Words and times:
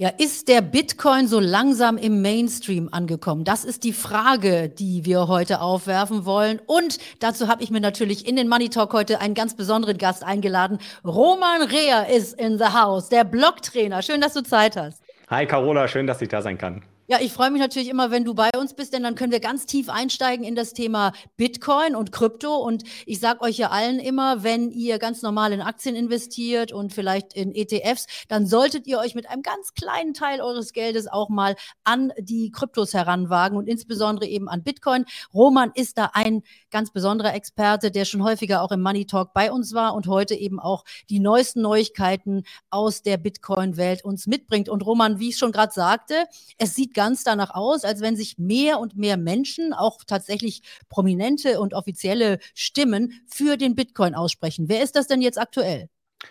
Ja, 0.00 0.08
ist 0.16 0.48
der 0.48 0.62
Bitcoin 0.62 1.26
so 1.26 1.40
langsam 1.40 1.98
im 1.98 2.22
Mainstream 2.22 2.88
angekommen? 2.90 3.44
Das 3.44 3.66
ist 3.66 3.84
die 3.84 3.92
Frage, 3.92 4.70
die 4.70 5.04
wir 5.04 5.28
heute 5.28 5.60
aufwerfen 5.60 6.24
wollen. 6.24 6.58
Und 6.64 6.96
dazu 7.18 7.48
habe 7.48 7.62
ich 7.62 7.70
mir 7.70 7.82
natürlich 7.82 8.26
in 8.26 8.34
den 8.34 8.48
Money 8.48 8.70
Talk 8.70 8.94
heute 8.94 9.20
einen 9.20 9.34
ganz 9.34 9.54
besonderen 9.54 9.98
Gast 9.98 10.24
eingeladen. 10.24 10.78
Roman 11.04 11.60
Rea 11.64 12.04
ist 12.04 12.40
in 12.40 12.56
the 12.56 12.64
house, 12.72 13.10
der 13.10 13.24
Blogtrainer. 13.24 14.00
Schön, 14.00 14.22
dass 14.22 14.32
du 14.32 14.42
Zeit 14.42 14.74
hast. 14.74 15.02
Hi 15.28 15.44
Carola, 15.44 15.86
schön, 15.86 16.06
dass 16.06 16.22
ich 16.22 16.30
da 16.30 16.40
sein 16.40 16.56
kann. 16.56 16.82
Ja, 17.10 17.18
ich 17.20 17.32
freue 17.32 17.50
mich 17.50 17.60
natürlich 17.60 17.88
immer, 17.88 18.12
wenn 18.12 18.24
du 18.24 18.34
bei 18.34 18.50
uns 18.56 18.72
bist, 18.72 18.92
denn 18.92 19.02
dann 19.02 19.16
können 19.16 19.32
wir 19.32 19.40
ganz 19.40 19.66
tief 19.66 19.88
einsteigen 19.88 20.44
in 20.44 20.54
das 20.54 20.74
Thema 20.74 21.10
Bitcoin 21.36 21.96
und 21.96 22.12
Krypto. 22.12 22.54
Und 22.58 22.84
ich 23.04 23.18
sage 23.18 23.40
euch 23.40 23.58
ja 23.58 23.70
allen 23.70 23.98
immer, 23.98 24.44
wenn 24.44 24.70
ihr 24.70 25.00
ganz 25.00 25.20
normal 25.20 25.52
in 25.52 25.60
Aktien 25.60 25.96
investiert 25.96 26.70
und 26.70 26.92
vielleicht 26.92 27.32
in 27.32 27.52
ETFs, 27.52 28.06
dann 28.28 28.46
solltet 28.46 28.86
ihr 28.86 29.00
euch 29.00 29.16
mit 29.16 29.28
einem 29.28 29.42
ganz 29.42 29.74
kleinen 29.74 30.14
Teil 30.14 30.40
eures 30.40 30.72
Geldes 30.72 31.08
auch 31.08 31.30
mal 31.30 31.56
an 31.82 32.12
die 32.16 32.52
Kryptos 32.52 32.94
heranwagen 32.94 33.58
und 33.58 33.66
insbesondere 33.66 34.28
eben 34.28 34.48
an 34.48 34.62
Bitcoin. 34.62 35.04
Roman 35.34 35.72
ist 35.74 35.98
da 35.98 36.10
ein 36.12 36.44
ganz 36.70 36.92
besonderer 36.92 37.34
Experte, 37.34 37.90
der 37.90 38.04
schon 38.04 38.22
häufiger 38.22 38.62
auch 38.62 38.70
im 38.70 38.82
Money 38.82 39.04
Talk 39.06 39.32
bei 39.34 39.50
uns 39.50 39.74
war 39.74 39.94
und 39.94 40.06
heute 40.06 40.36
eben 40.36 40.60
auch 40.60 40.84
die 41.08 41.18
neuesten 41.18 41.60
Neuigkeiten 41.60 42.44
aus 42.70 43.02
der 43.02 43.16
Bitcoin-Welt 43.16 44.04
uns 44.04 44.28
mitbringt. 44.28 44.68
Und 44.68 44.86
Roman, 44.86 45.18
wie 45.18 45.30
ich 45.30 45.38
schon 45.38 45.50
gerade 45.50 45.72
sagte, 45.72 46.14
es 46.56 46.76
sieht 46.76 46.94
ganz 47.00 47.24
danach 47.24 47.54
aus, 47.54 47.84
als 47.84 48.02
wenn 48.02 48.14
sich 48.14 48.36
mehr 48.36 48.78
und 48.78 48.94
mehr 48.94 49.16
Menschen, 49.16 49.72
auch 49.72 50.04
tatsächlich 50.06 50.60
prominente 50.90 51.58
und 51.58 51.72
offizielle 51.72 52.38
Stimmen 52.52 53.22
für 53.26 53.56
den 53.56 53.74
Bitcoin 53.74 54.14
aussprechen. 54.14 54.68
Wer 54.68 54.82
ist 54.82 54.96
das 54.96 55.06
denn 55.06 55.22
jetzt 55.22 55.40
aktuell? 55.40 55.88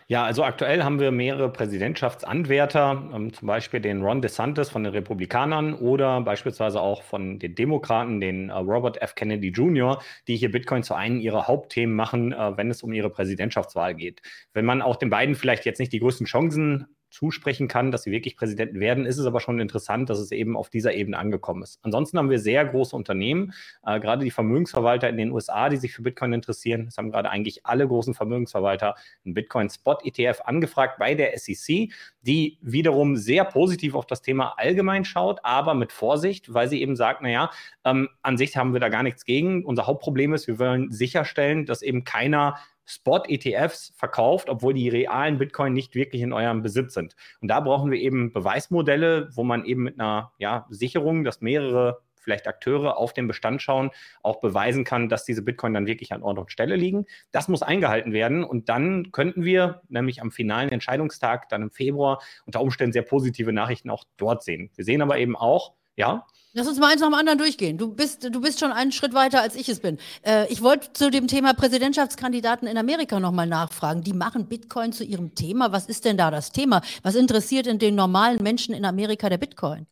Ja, 0.08 0.26
also 0.26 0.44
aktuell 0.44 0.84
haben 0.84 1.00
wir 1.00 1.10
mehrere 1.10 1.52
Präsidentschaftsanwärter, 1.52 3.10
ähm, 3.16 3.34
zum 3.34 3.48
Beispiel 3.48 3.80
den 3.80 4.04
Ron 4.04 4.22
DeSantis 4.22 4.70
von 4.70 4.84
den 4.84 4.94
Republikanern 4.94 5.74
oder 5.74 6.22
beispielsweise 6.22 6.80
auch 6.80 7.02
von 7.02 7.40
den 7.40 7.56
Demokraten, 7.56 8.20
den 8.20 8.50
äh, 8.50 8.54
Robert 8.54 9.02
F. 9.02 9.16
Kennedy 9.16 9.48
Jr., 9.48 10.00
die 10.28 10.38
hier 10.38 10.52
Bitcoin 10.52 10.84
zu 10.84 10.94
einem 10.94 11.20
ihrer 11.20 11.48
Hauptthemen 11.48 11.96
machen, 11.96 12.32
äh, 12.32 12.56
wenn 12.58 12.70
es 12.70 12.84
um 12.84 12.94
ihre 12.94 13.10
Präsidentschaftswahl 13.10 13.96
geht. 13.96 14.22
Wenn 14.54 14.66
man 14.66 14.84
auch 14.84 14.98
den 14.98 15.10
beiden 15.10 15.34
vielleicht 15.34 15.66
jetzt 15.66 15.80
nicht 15.80 15.92
die 15.92 16.00
größten 16.00 16.28
Chancen 16.28 16.86
zusprechen 17.10 17.68
kann, 17.68 17.92
dass 17.92 18.04
sie 18.04 18.12
wirklich 18.12 18.38
Präsidenten 18.38 18.80
werden, 18.80 19.06
ist 19.06 19.18
es 19.18 19.26
aber 19.26 19.40
schon 19.40 19.60
interessant, 19.60 20.10
dass 20.10 20.20
es 20.20 20.32
eben 20.32 20.56
auf 20.56 20.70
dieser 20.70 20.94
Ebene 20.94 21.18
angekommen 21.18 21.64
ist. 21.64 21.80
Ansonsten 21.82 22.18
haben 22.18 22.30
wir 22.30 22.40
sehr 22.40 22.66
große 22.66 22.96
Unternehmen, 22.96 23.54
äh, 23.86 24.00
gerade 24.00 24.24
die 24.24 24.32
Vermögensverwalter 24.32 25.10
in 25.10 25.18
den 25.18 25.32
USA, 25.32 25.70
die 25.70 25.78
sich 25.78 25.94
für 25.94 26.02
Bitcoin 26.02 26.34
interessieren. 26.34 26.88
Es 26.88 26.98
haben 26.98 27.12
gerade 27.12 27.30
eigentlich 27.30 27.66
alle 27.66 27.88
großen 27.88 28.14
Vermögensverwalter 28.14 28.96
einen 29.26 29.34
Bitcoin-Spot-ETF 29.34 30.42
angefragt 30.46 31.00
bei 31.00 31.16
der 31.16 31.38
SEC, 31.38 31.92
die 32.22 32.58
wiederum 32.62 33.16
sehr 33.16 33.46
positiv 33.46 33.96
auf 33.96 34.06
das 34.06 34.22
Thema 34.22 34.54
allgemein 34.58 35.06
schaut, 35.06 35.40
aber 35.44 35.74
mit 35.74 35.92
Vorsicht, 35.92 36.54
weil 36.54 36.70
sie 36.70 36.82
eben 36.82 36.96
sagt, 36.96 37.22
naja, 37.22 37.50
ähm, 37.86 38.10
an 38.22 38.38
sich 38.38 38.56
haben 38.56 38.74
wir 38.74 38.80
da 38.80 38.90
gar 38.90 39.04
nichts 39.04 39.26
gegen. 39.26 39.66
Unser 39.66 39.88
Hauptproblem 39.88 40.34
ist, 40.34 40.48
wir 40.48 40.60
wollen 40.60 40.92
sicherstellen, 40.92 41.66
dass 41.66 41.82
eben 41.82 42.04
keiner 42.04 42.58
Spot-ETFs 42.90 43.94
verkauft, 43.96 44.50
obwohl 44.50 44.74
die 44.74 44.90
realen 44.90 45.38
Bitcoin 45.38 45.74
nicht 45.74 45.96
wirklich 45.96 46.22
in 46.22 46.34
eurem 46.34 46.62
Besitz 46.62 46.94
sind. 46.94 47.16
Und 47.42 47.50
da 47.50 47.60
brauchen 47.60 47.92
wir 47.92 48.00
eben 48.00 48.34
Beweismodelle, 48.34 49.30
wo 49.34 49.44
man 49.44 49.64
eben 49.66 49.84
mit 49.84 50.00
einer 50.00 50.34
ja, 50.40 50.66
Sicherung, 50.70 51.24
dass 51.24 51.42
mehrere 51.42 52.02
vielleicht 52.30 52.48
Akteure 52.48 52.98
auf 52.98 53.14
den 53.14 53.28
Bestand 53.28 53.62
schauen, 53.62 53.92
auch 54.22 54.40
beweisen 54.40 54.84
kann, 54.84 55.10
dass 55.10 55.26
diese 55.26 55.42
Bitcoin 55.42 55.74
dann 55.74 55.88
wirklich 55.88 56.14
an 56.14 56.22
Ort 56.22 56.38
und 56.38 56.52
Stelle 56.52 56.76
liegen. 56.76 57.06
Das 57.32 57.48
muss 57.48 57.64
eingehalten 57.64 58.14
werden 58.14 58.44
und 58.44 58.70
dann 58.70 59.12
könnten 59.12 59.46
wir 59.46 59.82
nämlich 59.88 60.22
am 60.22 60.32
finalen 60.32 60.70
Entscheidungstag, 60.70 61.50
dann 61.50 61.64
im 61.64 61.72
Februar, 61.72 62.22
unter 62.46 62.62
Umständen 62.62 62.94
sehr 62.94 63.04
positive 63.04 63.54
Nachrichten 63.54 63.90
auch 63.90 64.04
dort 64.18 64.44
sehen. 64.44 64.70
Wir 64.76 64.86
sehen 64.86 65.02
aber 65.02 65.18
eben 65.18 65.36
auch, 65.36 65.74
ja, 66.00 66.26
Lass 66.54 66.68
uns 66.68 66.80
mal 66.80 66.92
eins 66.92 67.00
nach 67.02 67.10
dem 67.10 67.14
anderen 67.14 67.38
durchgehen. 67.38 67.78
Du 67.78 67.94
bist, 67.94 68.24
du 68.24 68.42
bist 68.42 68.60
schon 68.60 68.72
einen 68.72 68.92
Schritt 68.92 69.14
weiter, 69.14 69.40
als 69.40 69.56
ich 69.56 69.70
es 69.70 69.82
bin. 69.82 70.00
Äh, 70.26 70.52
ich 70.52 70.64
wollte 70.64 70.92
zu 70.94 71.12
dem 71.12 71.28
Thema 71.28 71.54
Präsidentschaftskandidaten 71.54 72.68
in 72.68 72.76
Amerika 72.76 73.20
nochmal 73.20 73.46
nachfragen. 73.46 74.02
Die 74.02 74.14
machen 74.14 74.48
Bitcoin 74.48 74.92
zu 74.92 75.04
ihrem 75.04 75.36
Thema. 75.36 75.72
Was 75.72 75.86
ist 75.86 76.06
denn 76.06 76.18
da 76.18 76.32
das 76.32 76.52
Thema? 76.52 76.82
Was 77.04 77.14
interessiert 77.14 77.68
denn 77.68 77.78
den 77.78 77.94
normalen 77.94 78.42
Menschen 78.42 78.74
in 78.74 78.84
Amerika 78.84 79.30
der 79.30 79.38
Bitcoin? 79.38 79.86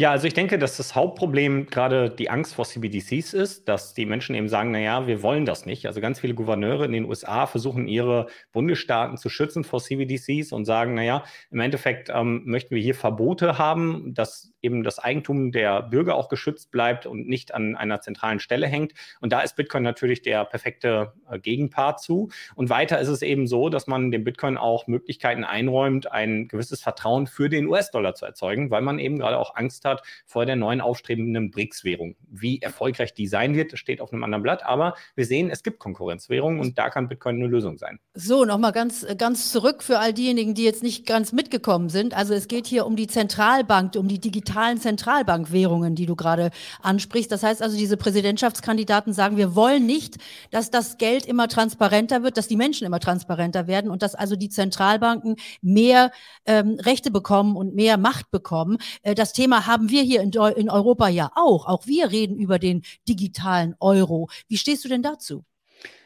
Ja, 0.00 0.12
also 0.12 0.28
ich 0.28 0.34
denke, 0.34 0.60
dass 0.60 0.76
das 0.76 0.94
Hauptproblem 0.94 1.66
gerade 1.66 2.08
die 2.08 2.30
Angst 2.30 2.54
vor 2.54 2.64
CBDCs 2.64 3.34
ist, 3.34 3.68
dass 3.68 3.94
die 3.94 4.06
Menschen 4.06 4.36
eben 4.36 4.48
sagen, 4.48 4.70
naja, 4.70 5.08
wir 5.08 5.24
wollen 5.24 5.44
das 5.44 5.66
nicht. 5.66 5.86
Also 5.86 6.00
ganz 6.00 6.20
viele 6.20 6.34
Gouverneure 6.34 6.84
in 6.84 6.92
den 6.92 7.04
USA 7.04 7.48
versuchen 7.48 7.88
ihre 7.88 8.28
Bundesstaaten 8.52 9.16
zu 9.16 9.28
schützen 9.28 9.64
vor 9.64 9.80
CBDCs 9.80 10.52
und 10.52 10.66
sagen, 10.66 10.94
naja, 10.94 11.24
im 11.50 11.58
Endeffekt 11.58 12.10
ähm, 12.14 12.42
möchten 12.44 12.76
wir 12.76 12.80
hier 12.80 12.94
Verbote 12.94 13.58
haben, 13.58 14.14
dass 14.14 14.52
eben 14.62 14.84
das 14.84 15.00
Eigentum 15.00 15.50
der 15.50 15.82
Bürger 15.82 16.14
auch 16.14 16.28
geschützt 16.28 16.70
bleibt 16.70 17.04
und 17.06 17.28
nicht 17.28 17.52
an 17.52 17.74
einer 17.74 18.00
zentralen 18.00 18.38
Stelle 18.38 18.68
hängt. 18.68 18.92
Und 19.20 19.32
da 19.32 19.40
ist 19.40 19.56
Bitcoin 19.56 19.82
natürlich 19.82 20.22
der 20.22 20.44
perfekte 20.44 21.12
äh, 21.28 21.40
Gegenpart 21.40 22.00
zu. 22.00 22.28
Und 22.54 22.70
weiter 22.70 23.00
ist 23.00 23.08
es 23.08 23.22
eben 23.22 23.48
so, 23.48 23.68
dass 23.68 23.88
man 23.88 24.12
dem 24.12 24.22
Bitcoin 24.22 24.58
auch 24.58 24.86
Möglichkeiten 24.86 25.42
einräumt, 25.42 26.10
ein 26.12 26.46
gewisses 26.46 26.82
Vertrauen 26.82 27.26
für 27.26 27.48
den 27.48 27.66
US-Dollar 27.66 28.14
zu 28.14 28.26
erzeugen, 28.26 28.70
weil 28.70 28.82
man 28.82 29.00
eben 29.00 29.18
gerade 29.18 29.38
auch 29.38 29.56
Angst 29.56 29.84
hat 29.84 29.87
vor 30.26 30.46
der 30.46 30.56
neuen 30.56 30.80
aufstrebenden 30.80 31.50
BRICS-Währung. 31.50 32.16
Wie 32.28 32.60
erfolgreich 32.60 33.14
die 33.14 33.26
sein 33.26 33.54
wird, 33.54 33.78
steht 33.78 34.00
auf 34.00 34.12
einem 34.12 34.24
anderen 34.24 34.42
Blatt. 34.42 34.64
Aber 34.64 34.94
wir 35.14 35.24
sehen, 35.24 35.50
es 35.50 35.62
gibt 35.62 35.78
Konkurrenzwährungen 35.78 36.60
und 36.60 36.78
da 36.78 36.90
kann 36.90 37.08
Bitcoin 37.08 37.36
eine 37.36 37.46
Lösung 37.46 37.78
sein. 37.78 37.98
So, 38.14 38.44
nochmal 38.44 38.72
ganz, 38.72 39.06
ganz 39.16 39.52
zurück 39.52 39.82
für 39.82 39.98
all 39.98 40.12
diejenigen, 40.12 40.54
die 40.54 40.64
jetzt 40.64 40.82
nicht 40.82 41.06
ganz 41.06 41.32
mitgekommen 41.32 41.88
sind. 41.88 42.14
Also 42.14 42.34
es 42.34 42.48
geht 42.48 42.66
hier 42.66 42.86
um 42.86 42.96
die 42.96 43.06
Zentralbank, 43.06 43.94
um 43.96 44.08
die 44.08 44.18
digitale 44.18 44.58
digitalen 44.58 44.80
Zentralbankwährungen, 44.80 45.94
die 45.94 46.06
du 46.06 46.16
gerade 46.16 46.50
ansprichst. 46.82 47.30
Das 47.30 47.42
heißt 47.42 47.62
also, 47.62 47.76
diese 47.76 47.96
Präsidentschaftskandidaten 47.96 49.12
sagen, 49.12 49.36
wir 49.36 49.54
wollen 49.54 49.86
nicht, 49.86 50.16
dass 50.50 50.70
das 50.70 50.98
Geld 50.98 51.26
immer 51.26 51.48
transparenter 51.48 52.22
wird, 52.22 52.36
dass 52.36 52.48
die 52.48 52.56
Menschen 52.56 52.86
immer 52.86 53.00
transparenter 53.00 53.66
werden 53.66 53.90
und 53.90 54.02
dass 54.02 54.14
also 54.14 54.36
die 54.36 54.48
Zentralbanken 54.48 55.36
mehr 55.60 56.10
ähm, 56.46 56.78
Rechte 56.80 57.10
bekommen 57.10 57.56
und 57.56 57.74
mehr 57.74 57.98
Macht 57.98 58.30
bekommen. 58.30 58.78
Äh, 59.02 59.14
das 59.14 59.32
Thema 59.32 59.66
haben 59.66 59.77
wir 59.82 60.02
hier 60.02 60.22
in, 60.22 60.32
in 60.56 60.70
Europa 60.70 61.08
ja 61.08 61.30
auch. 61.34 61.66
Auch 61.66 61.86
wir 61.86 62.10
reden 62.10 62.36
über 62.36 62.58
den 62.58 62.82
digitalen 63.08 63.74
Euro. 63.80 64.28
Wie 64.48 64.56
stehst 64.56 64.84
du 64.84 64.88
denn 64.88 65.02
dazu? 65.02 65.44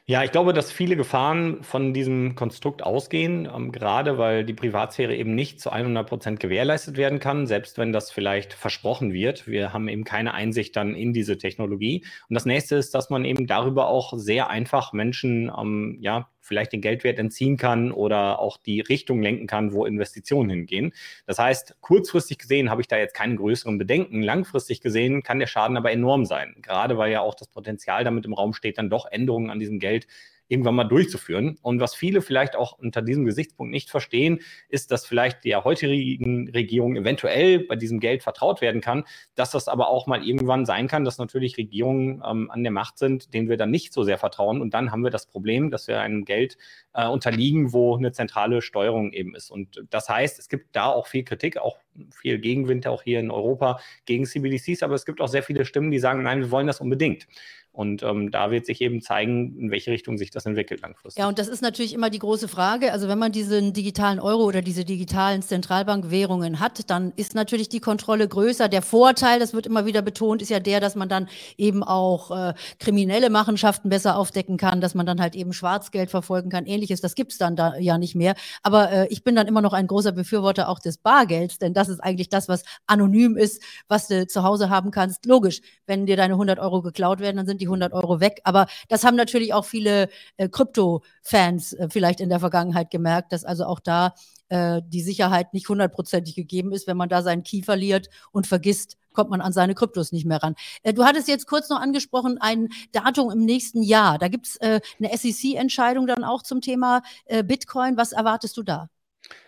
Ja, 0.05 0.25
ich 0.25 0.33
glaube, 0.33 0.53
dass 0.53 0.72
viele 0.72 0.97
Gefahren 0.97 1.62
von 1.62 1.94
diesem 1.94 2.34
Konstrukt 2.34 2.83
ausgehen, 2.83 3.47
ähm, 3.47 3.71
gerade 3.71 4.19
weil 4.19 4.44
die 4.44 4.53
Privatsphäre 4.53 5.15
eben 5.15 5.37
nicht 5.37 5.60
zu 5.60 5.71
100 5.71 6.09
Prozent 6.09 6.41
gewährleistet 6.41 6.97
werden 6.97 7.21
kann, 7.21 7.47
selbst 7.47 7.78
wenn 7.78 7.93
das 7.93 8.10
vielleicht 8.10 8.53
versprochen 8.53 9.12
wird. 9.12 9.47
Wir 9.47 9.72
haben 9.72 9.87
eben 9.87 10.03
keine 10.03 10.34
Einsicht 10.34 10.75
dann 10.75 10.97
in 10.97 11.12
diese 11.12 11.39
Technologie. 11.39 12.04
Und 12.28 12.34
das 12.34 12.47
nächste 12.47 12.75
ist, 12.75 12.97
dass 12.97 13.10
man 13.10 13.25
eben 13.25 13.47
darüber 13.47 13.87
auch 13.87 14.12
sehr 14.16 14.50
einfach 14.50 14.93
Menschen 14.93 15.53
ähm, 15.56 15.99
ja, 16.00 16.28
vielleicht 16.42 16.72
den 16.72 16.80
Geldwert 16.80 17.19
entziehen 17.19 17.56
kann 17.56 17.92
oder 17.92 18.41
auch 18.41 18.58
die 18.58 18.80
Richtung 18.80 19.22
lenken 19.22 19.47
kann, 19.47 19.72
wo 19.72 19.86
Investitionen 19.86 20.50
hingehen. 20.50 20.92
Das 21.26 21.38
heißt, 21.38 21.76
kurzfristig 21.80 22.38
gesehen 22.38 22.69
habe 22.69 22.82
ich 22.82 22.88
da 22.88 22.98
jetzt 22.98 23.14
keine 23.14 23.36
größeren 23.36 23.78
Bedenken. 23.78 24.22
Langfristig 24.22 24.80
gesehen 24.80 25.22
kann 25.22 25.38
der 25.38 25.47
Schaden 25.47 25.76
aber 25.76 25.92
enorm 25.92 26.26
sein, 26.26 26.56
gerade 26.60 26.98
weil 26.98 27.12
ja 27.12 27.20
auch 27.20 27.34
das 27.34 27.48
Potenzial 27.48 28.04
damit 28.04 28.26
im 28.26 28.34
Raum 28.34 28.53
steht, 28.53 28.78
dann 28.78 28.91
doch 28.91 29.06
Änderungen 29.10 29.50
an 29.50 29.60
diesem 29.60 29.78
Geld 29.78 30.06
irgendwann 30.53 30.75
mal 30.75 30.85
durchzuführen. 30.85 31.59
Und 31.63 31.81
was 31.81 31.95
viele 31.95 32.21
vielleicht 32.21 32.55
auch 32.55 32.79
unter 32.79 33.01
diesem 33.03 33.25
Gesichtspunkt 33.25 33.73
nicht 33.73 33.91
verstehen, 33.91 34.41
ist, 34.69 34.91
dass 34.91 35.07
vielleicht 35.07 35.45
der 35.45 35.65
heutigen 35.65 36.51
Regierung 36.51 36.95
eventuell 36.95 37.61
bei 37.61 37.75
diesem 37.75 37.99
Geld 37.99 38.23
vertraut 38.23 38.61
werden 38.61 38.83
kann, 38.83 39.05
dass 39.35 39.51
das 39.51 39.67
aber 39.67 39.89
auch 39.89 40.07
mal 40.07 40.23
irgendwann 40.23 40.67
sein 40.67 40.89
kann, 40.89 41.05
dass 41.05 41.19
natürlich 41.19 41.57
Regierungen 41.57 42.23
ähm, 42.25 42.51
an 42.51 42.63
der 42.63 42.71
Macht 42.71 42.99
sind, 42.99 43.33
denen 43.33 43.49
wir 43.49 43.57
dann 43.57 43.71
nicht 43.71 43.95
so 43.95 44.05
sehr 44.05 44.19
vertrauen. 44.19 44.61
Und 44.61 44.75
dann 44.75 44.93
haben 44.93 45.03
wir 45.03 45.11
das 45.11 45.27
Problem, 45.27 45.71
dass 45.71 45.89
wir 45.89 46.01
einem 46.01 46.27
Geld 46.27 46.59
äh, 46.93 47.09
unterliegen, 47.09 47.73
wo 47.73 47.97
eine 47.97 48.13
zentrale 48.13 48.61
Steuerung 48.61 49.13
eben 49.13 49.34
ist. 49.34 49.51
Und 49.51 49.83
das 49.91 50.09
heißt, 50.09 50.39
es 50.39 50.49
gibt 50.49 50.77
da 50.77 50.87
auch 50.87 51.07
viel 51.07 51.25
Kritik, 51.25 51.57
auch 51.57 51.78
viel 52.15 52.39
Gegenwind 52.39 52.87
auch 52.87 53.03
hier 53.03 53.21
in 53.21 53.31
Europa 53.31 53.81
gegen 54.05 54.27
CBDCs, 54.27 54.83
aber 54.83 54.95
es 54.95 55.07
gibt 55.07 55.21
auch 55.21 55.28
sehr 55.28 55.43
viele 55.43 55.65
Stimmen, 55.65 55.91
die 55.91 55.98
sagen, 55.98 56.22
nein, 56.22 56.41
wir 56.41 56.51
wollen 56.51 56.66
das 56.66 56.81
unbedingt. 56.81 57.27
Und 57.72 58.03
ähm, 58.03 58.30
da 58.30 58.51
wird 58.51 58.66
sich 58.66 58.83
eben 58.83 59.01
zeigen, 59.01 59.57
in 59.59 59.71
welche 59.71 59.91
Richtung 59.91 60.19
sich 60.19 60.30
das 60.30 60.45
entwickelt 60.45 60.83
langfristig. 60.83 61.19
Ja, 61.19 61.27
und 61.27 61.39
das 61.39 61.48
ist 61.48 61.63
natürlich 61.63 61.95
immer 61.95 62.10
die 62.10 62.19
große 62.19 62.47
Frage. 62.47 62.92
Also 62.92 63.09
wenn 63.09 63.19
man 63.19 63.33
diesen 63.33 63.72
digitalen 63.72 64.21
Euro 64.21 64.45
oder 64.45 64.60
diese 64.60 64.84
digitalen 64.84 65.41
Zentralbankwährungen 65.41 66.60
hat, 66.60 66.91
dann 66.91 67.15
ist 67.16 67.34
natürlich 67.34 67.71
die 67.71 67.80
Kontrolle 67.80 68.28
größer. 68.28 68.69
Der 68.69 68.83
Vorteil, 68.83 69.41
das 69.41 69.54
wird 69.54 69.66
immer 69.66 69.86
wieder 69.86 70.03
betont, 70.03 70.42
ist 70.42 70.51
ja 70.51 70.60
der, 70.60 70.80
dass 70.80 70.97
man 70.97 71.09
dann 71.09 71.28
eben 71.57 71.83
auch 71.83 72.30
äh, 72.30 72.53
kriminelle 72.78 73.30
Machenschaften 73.30 73.89
besser 73.89 74.19
aufdecken 74.19 74.59
kann, 74.59 74.83
dass 74.83 74.95
man 74.95 75.07
dann 75.07 75.22
halt 75.22 75.34
eben 75.34 75.54
Schwarzgeld 75.54 76.10
verfolgen 76.10 76.51
kann, 76.51 76.66
ähnliches. 76.66 77.01
Das 77.01 77.15
gibt 77.15 77.33
es 77.33 77.39
dann 77.39 77.57
da 77.57 77.78
ja 77.78 77.97
nicht 77.97 78.15
mehr. 78.15 78.34
Aber 78.63 78.92
äh, 78.92 79.07
ich 79.09 79.24
bin 79.24 79.34
dann 79.34 79.47
immer 79.47 79.63
noch 79.63 79.72
ein 79.72 79.86
großer 79.86 80.13
Befürworter 80.13 80.69
auch 80.69 80.78
des 80.78 80.98
Bargelds, 80.98 81.57
denn 81.57 81.72
das 81.72 81.89
ist 81.89 82.01
eigentlich 82.01 82.28
das, 82.28 82.51
was 82.51 82.65
anonym 82.86 83.39
ist, 83.39 83.63
was 83.89 84.09
du 84.09 84.27
zu 84.27 84.42
Hause 84.42 84.69
haben 84.69 84.91
kannst. 84.91 85.24
Logisch, 85.24 85.63
wenn 85.86 86.04
dir 86.04 86.19
deine 86.19 86.34
100 86.34 86.59
Euro 86.59 86.83
geklaut 86.83 87.21
werden, 87.21 87.39
dann 87.39 87.47
sind 87.47 87.61
die 87.62 87.66
100 87.66 87.92
Euro 87.92 88.20
weg. 88.20 88.41
Aber 88.44 88.66
das 88.88 89.04
haben 89.04 89.16
natürlich 89.16 89.54
auch 89.54 89.64
viele 89.64 90.09
äh, 90.36 90.48
Krypto-Fans 90.48 91.72
äh, 91.74 91.88
vielleicht 91.91 92.20
in 92.20 92.28
der 92.28 92.41
Vergangenheit 92.41 92.91
gemerkt, 92.91 93.32
dass 93.32 93.44
also 93.44 93.64
auch 93.64 93.80
da 93.80 94.14
äh, 94.48 94.82
die 94.84 95.00
Sicherheit 95.00 95.54
nicht 95.54 95.68
hundertprozentig 95.68 96.34
gegeben 96.34 96.72
ist. 96.72 96.86
Wenn 96.86 96.97
man 96.97 97.09
da 97.09 97.22
seinen 97.22 97.42
Key 97.42 97.62
verliert 97.62 98.10
und 98.32 98.47
vergisst, 98.47 98.98
kommt 99.12 99.30
man 99.30 99.41
an 99.41 99.53
seine 99.53 99.74
Kryptos 99.74 100.12
nicht 100.12 100.26
mehr 100.26 100.42
ran. 100.42 100.54
Äh, 100.82 100.92
du 100.92 101.04
hattest 101.04 101.28
jetzt 101.28 101.47
kurz 101.47 101.68
noch 101.68 101.80
angesprochen, 101.80 102.38
ein 102.41 102.68
Datum 102.92 103.30
im 103.30 103.44
nächsten 103.44 103.82
Jahr. 103.82 104.18
Da 104.18 104.28
gibt 104.28 104.47
es 104.47 104.56
äh, 104.56 104.80
eine 104.98 105.16
SEC-Entscheidung 105.16 106.06
dann 106.06 106.24
auch 106.24 106.42
zum 106.42 106.60
Thema 106.60 107.03
äh, 107.26 107.42
Bitcoin. 107.42 107.97
Was 107.97 108.12
erwartest 108.12 108.56
du 108.56 108.62
da? 108.62 108.88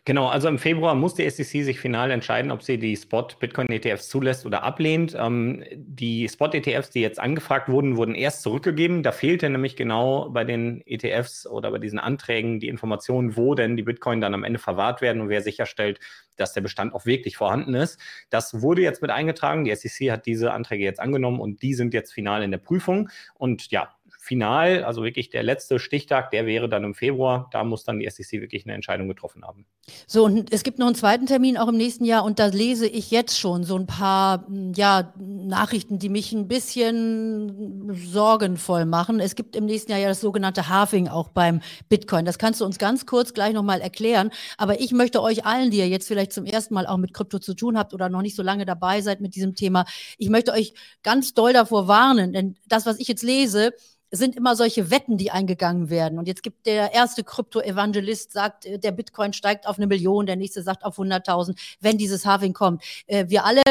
Genau, 0.07 0.29
also 0.29 0.49
im 0.49 0.59
Februar 0.59 0.95
muss 0.95 1.15
die 1.15 1.29
SEC 1.29 1.65
sich 1.65 1.81
final 1.81 2.11
entscheiden, 2.11 2.51
ob 2.51 2.63
sie 2.63 2.79
die 2.79 2.95
Spot-Bitcoin-ETFs 2.95 4.09
zulässt 4.09 4.45
oder 4.45 4.63
ablehnt. 4.63 5.17
Ähm, 5.19 5.65
die 5.75 6.29
Spot-ETFs, 6.29 6.91
die 6.91 7.01
jetzt 7.01 7.19
angefragt 7.19 7.71
wurden, 7.71 7.97
wurden 7.97 8.15
erst 8.15 8.43
zurückgegeben. 8.43 9.03
Da 9.03 9.13
fehlte 9.13 9.49
nämlich 9.49 9.77
genau 9.77 10.29
bei 10.29 10.45
den 10.45 10.83
ETFs 10.87 11.47
oder 11.47 11.71
bei 11.71 11.79
diesen 11.79 11.99
Anträgen 11.99 12.61
die 12.61 12.69
Information, 12.69 13.37
wo 13.37 13.55
denn 13.55 13.77
die 13.77 13.83
Bitcoin 13.83 14.21
dann 14.21 14.35
am 14.35 14.45
Ende 14.45 14.59
verwahrt 14.59 15.01
werden 15.01 15.23
und 15.23 15.31
wer 15.31 15.41
sicherstellt, 15.41 16.01
dass 16.37 16.53
der 16.53 16.61
Bestand 16.61 16.93
auch 16.95 17.07
wirklich 17.07 17.37
vorhanden 17.37 17.75
ist. 17.75 17.99
Das 18.29 18.61
wurde 18.61 18.83
jetzt 18.83 19.01
mit 19.01 19.11
eingetragen. 19.11 19.65
Die 19.65 19.75
SEC 19.75 20.11
hat 20.11 20.27
diese 20.27 20.53
Anträge 20.53 20.85
jetzt 20.85 21.01
angenommen 21.01 21.41
und 21.41 21.63
die 21.63 21.75
sind 21.75 21.95
jetzt 21.95 22.13
final 22.13 22.43
in 22.43 22.51
der 22.51 22.59
Prüfung. 22.59 23.09
Und 23.35 23.71
ja, 23.71 23.95
final, 24.25 24.85
also 24.85 25.05
wirklich 25.05 25.29
der 25.29 25.43
letzte 25.43 25.79
Stichtag, 25.79 26.31
der 26.31 26.47
wäre 26.47 26.69
dann 26.69 26.83
im 26.83 26.95
Februar. 26.95 27.49
Da 27.53 27.63
muss 27.63 27.85
dann 27.85 27.99
die 27.99 28.09
SEC 28.09 28.41
wirklich 28.41 28.65
eine 28.65 28.75
Entscheidung 28.75 29.07
getroffen 29.07 29.45
haben. 29.45 29.67
So, 30.07 30.25
und 30.25 30.51
es 30.51 30.63
gibt 30.63 30.79
noch 30.79 30.87
einen 30.87 30.95
zweiten 30.95 31.27
Termin 31.27 31.59
auch 31.59 31.69
im 31.69 31.77
nächsten 31.77 32.07
Jahr 32.07 32.25
und 32.25 32.39
da 32.39 32.47
lese 32.47 32.89
ich 32.89 33.11
jetzt 33.11 33.39
schon 33.39 33.65
so 33.65 33.77
ein 33.77 33.87
paar 33.87 34.47
hm, 34.47 34.73
ja, 34.75 35.13
Nachrichten, 35.19 35.99
die 35.99 36.09
mich 36.09 36.33
ein 36.33 36.49
bisschen 36.49 37.93
sorgenvoll 37.95 38.87
machen. 38.87 39.21
Es 39.21 39.35
gibt 39.35 39.57
im 39.57 39.67
nächsten 39.67 39.91
Jahr 39.93 40.01
ja 40.01 40.09
das 40.09 40.23
sogenannte 40.23 40.71
Halving 40.71 41.09
auch 41.09 41.29
beim 41.29 41.61
Bitcoin. 41.91 42.25
Das 42.25 42.39
kannst 42.39 42.63
du 42.63 42.65
uns 42.65 42.79
ganz 42.79 43.05
kurz 43.05 43.35
gleich 43.35 43.53
nochmal 43.53 43.83
erklären. 43.83 44.31
Aber 44.57 44.81
ich 44.81 44.93
möchte 44.93 45.21
euch 45.21 45.45
allen, 45.45 45.71
die 45.71 45.79
ihr 45.79 45.89
jetzt 45.89 46.09
vielleicht 46.09 46.33
zum 46.33 46.47
ersten 46.47 46.73
Mal 46.73 46.87
auch 46.87 46.97
mit 46.97 47.13
Krypto 47.13 47.39
zu 47.41 47.53
tun 47.53 47.77
habt 47.77 47.93
oder 47.93 48.09
noch 48.09 48.23
nicht 48.23 48.37
so 48.37 48.43
lange 48.43 48.65
dabei 48.65 49.03
seid 49.03 49.21
mit 49.21 49.35
diesem 49.35 49.55
Thema, 49.55 49.85
ich 50.17 50.31
möchte 50.31 50.53
euch 50.53 50.73
ganz 51.03 51.35
doll 51.35 51.53
davor 51.53 51.89
warnen, 51.89 52.33
denn 52.33 52.57
das, 52.67 52.87
was 52.87 52.99
ich 52.99 53.09
jetzt 53.09 53.23
lese, 53.23 53.75
sind 54.17 54.37
immer 54.37 54.57
solche 54.57 54.91
Wetten, 54.91 55.17
die 55.17 55.31
eingegangen 55.31 55.91
werden. 55.91 56.19
Und 56.19 56.29
jetzt 56.29 56.43
gibt 56.43 56.67
der 56.67 56.93
erste 56.93 57.25
Krypto-Evangelist, 57.25 58.33
sagt, 58.33 58.67
äh, 58.67 58.79
der 58.79 58.93
Bitcoin 58.93 59.33
steigt 59.33 59.67
auf 59.67 59.79
eine 59.79 59.87
Million, 59.87 60.27
der 60.27 60.37
nächste 60.37 60.63
sagt 60.63 60.85
auf 60.85 60.99
100.000, 60.99 61.57
wenn 61.81 61.99
dieses 61.99 62.27
Halving 62.27 62.53
kommt. 62.53 62.83
Äh, 63.07 63.27
wir 63.29 63.45
alle 63.45 63.63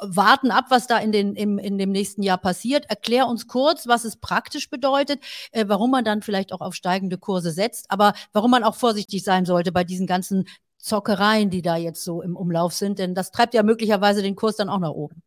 warten 0.00 0.50
ab, 0.50 0.66
was 0.70 0.86
da 0.86 0.98
in, 0.98 1.12
den, 1.12 1.34
im, 1.34 1.58
in 1.58 1.78
dem 1.78 1.90
nächsten 1.90 2.22
Jahr 2.22 2.38
passiert. 2.38 2.86
Erklär 2.88 3.26
uns 3.26 3.46
kurz, 3.46 3.86
was 3.86 4.04
es 4.04 4.16
praktisch 4.16 4.70
bedeutet, 4.70 5.20
äh, 5.52 5.64
warum 5.68 5.90
man 5.90 6.04
dann 6.04 6.22
vielleicht 6.22 6.52
auch 6.52 6.60
auf 6.60 6.74
steigende 6.74 7.18
Kurse 7.18 7.50
setzt, 7.50 7.90
aber 7.90 8.14
warum 8.32 8.50
man 8.50 8.64
auch 8.64 8.74
vorsichtig 8.74 9.22
sein 9.22 9.44
sollte 9.44 9.72
bei 9.72 9.84
diesen 9.84 10.06
ganzen 10.06 10.46
Zockereien, 10.78 11.50
die 11.50 11.62
da 11.62 11.76
jetzt 11.76 12.02
so 12.02 12.22
im 12.22 12.36
Umlauf 12.36 12.72
sind, 12.72 12.98
denn 12.98 13.14
das 13.14 13.30
treibt 13.30 13.54
ja 13.54 13.62
möglicherweise 13.62 14.22
den 14.22 14.34
Kurs 14.34 14.56
dann 14.56 14.68
auch 14.68 14.80
nach 14.80 14.90
oben. 14.90 15.22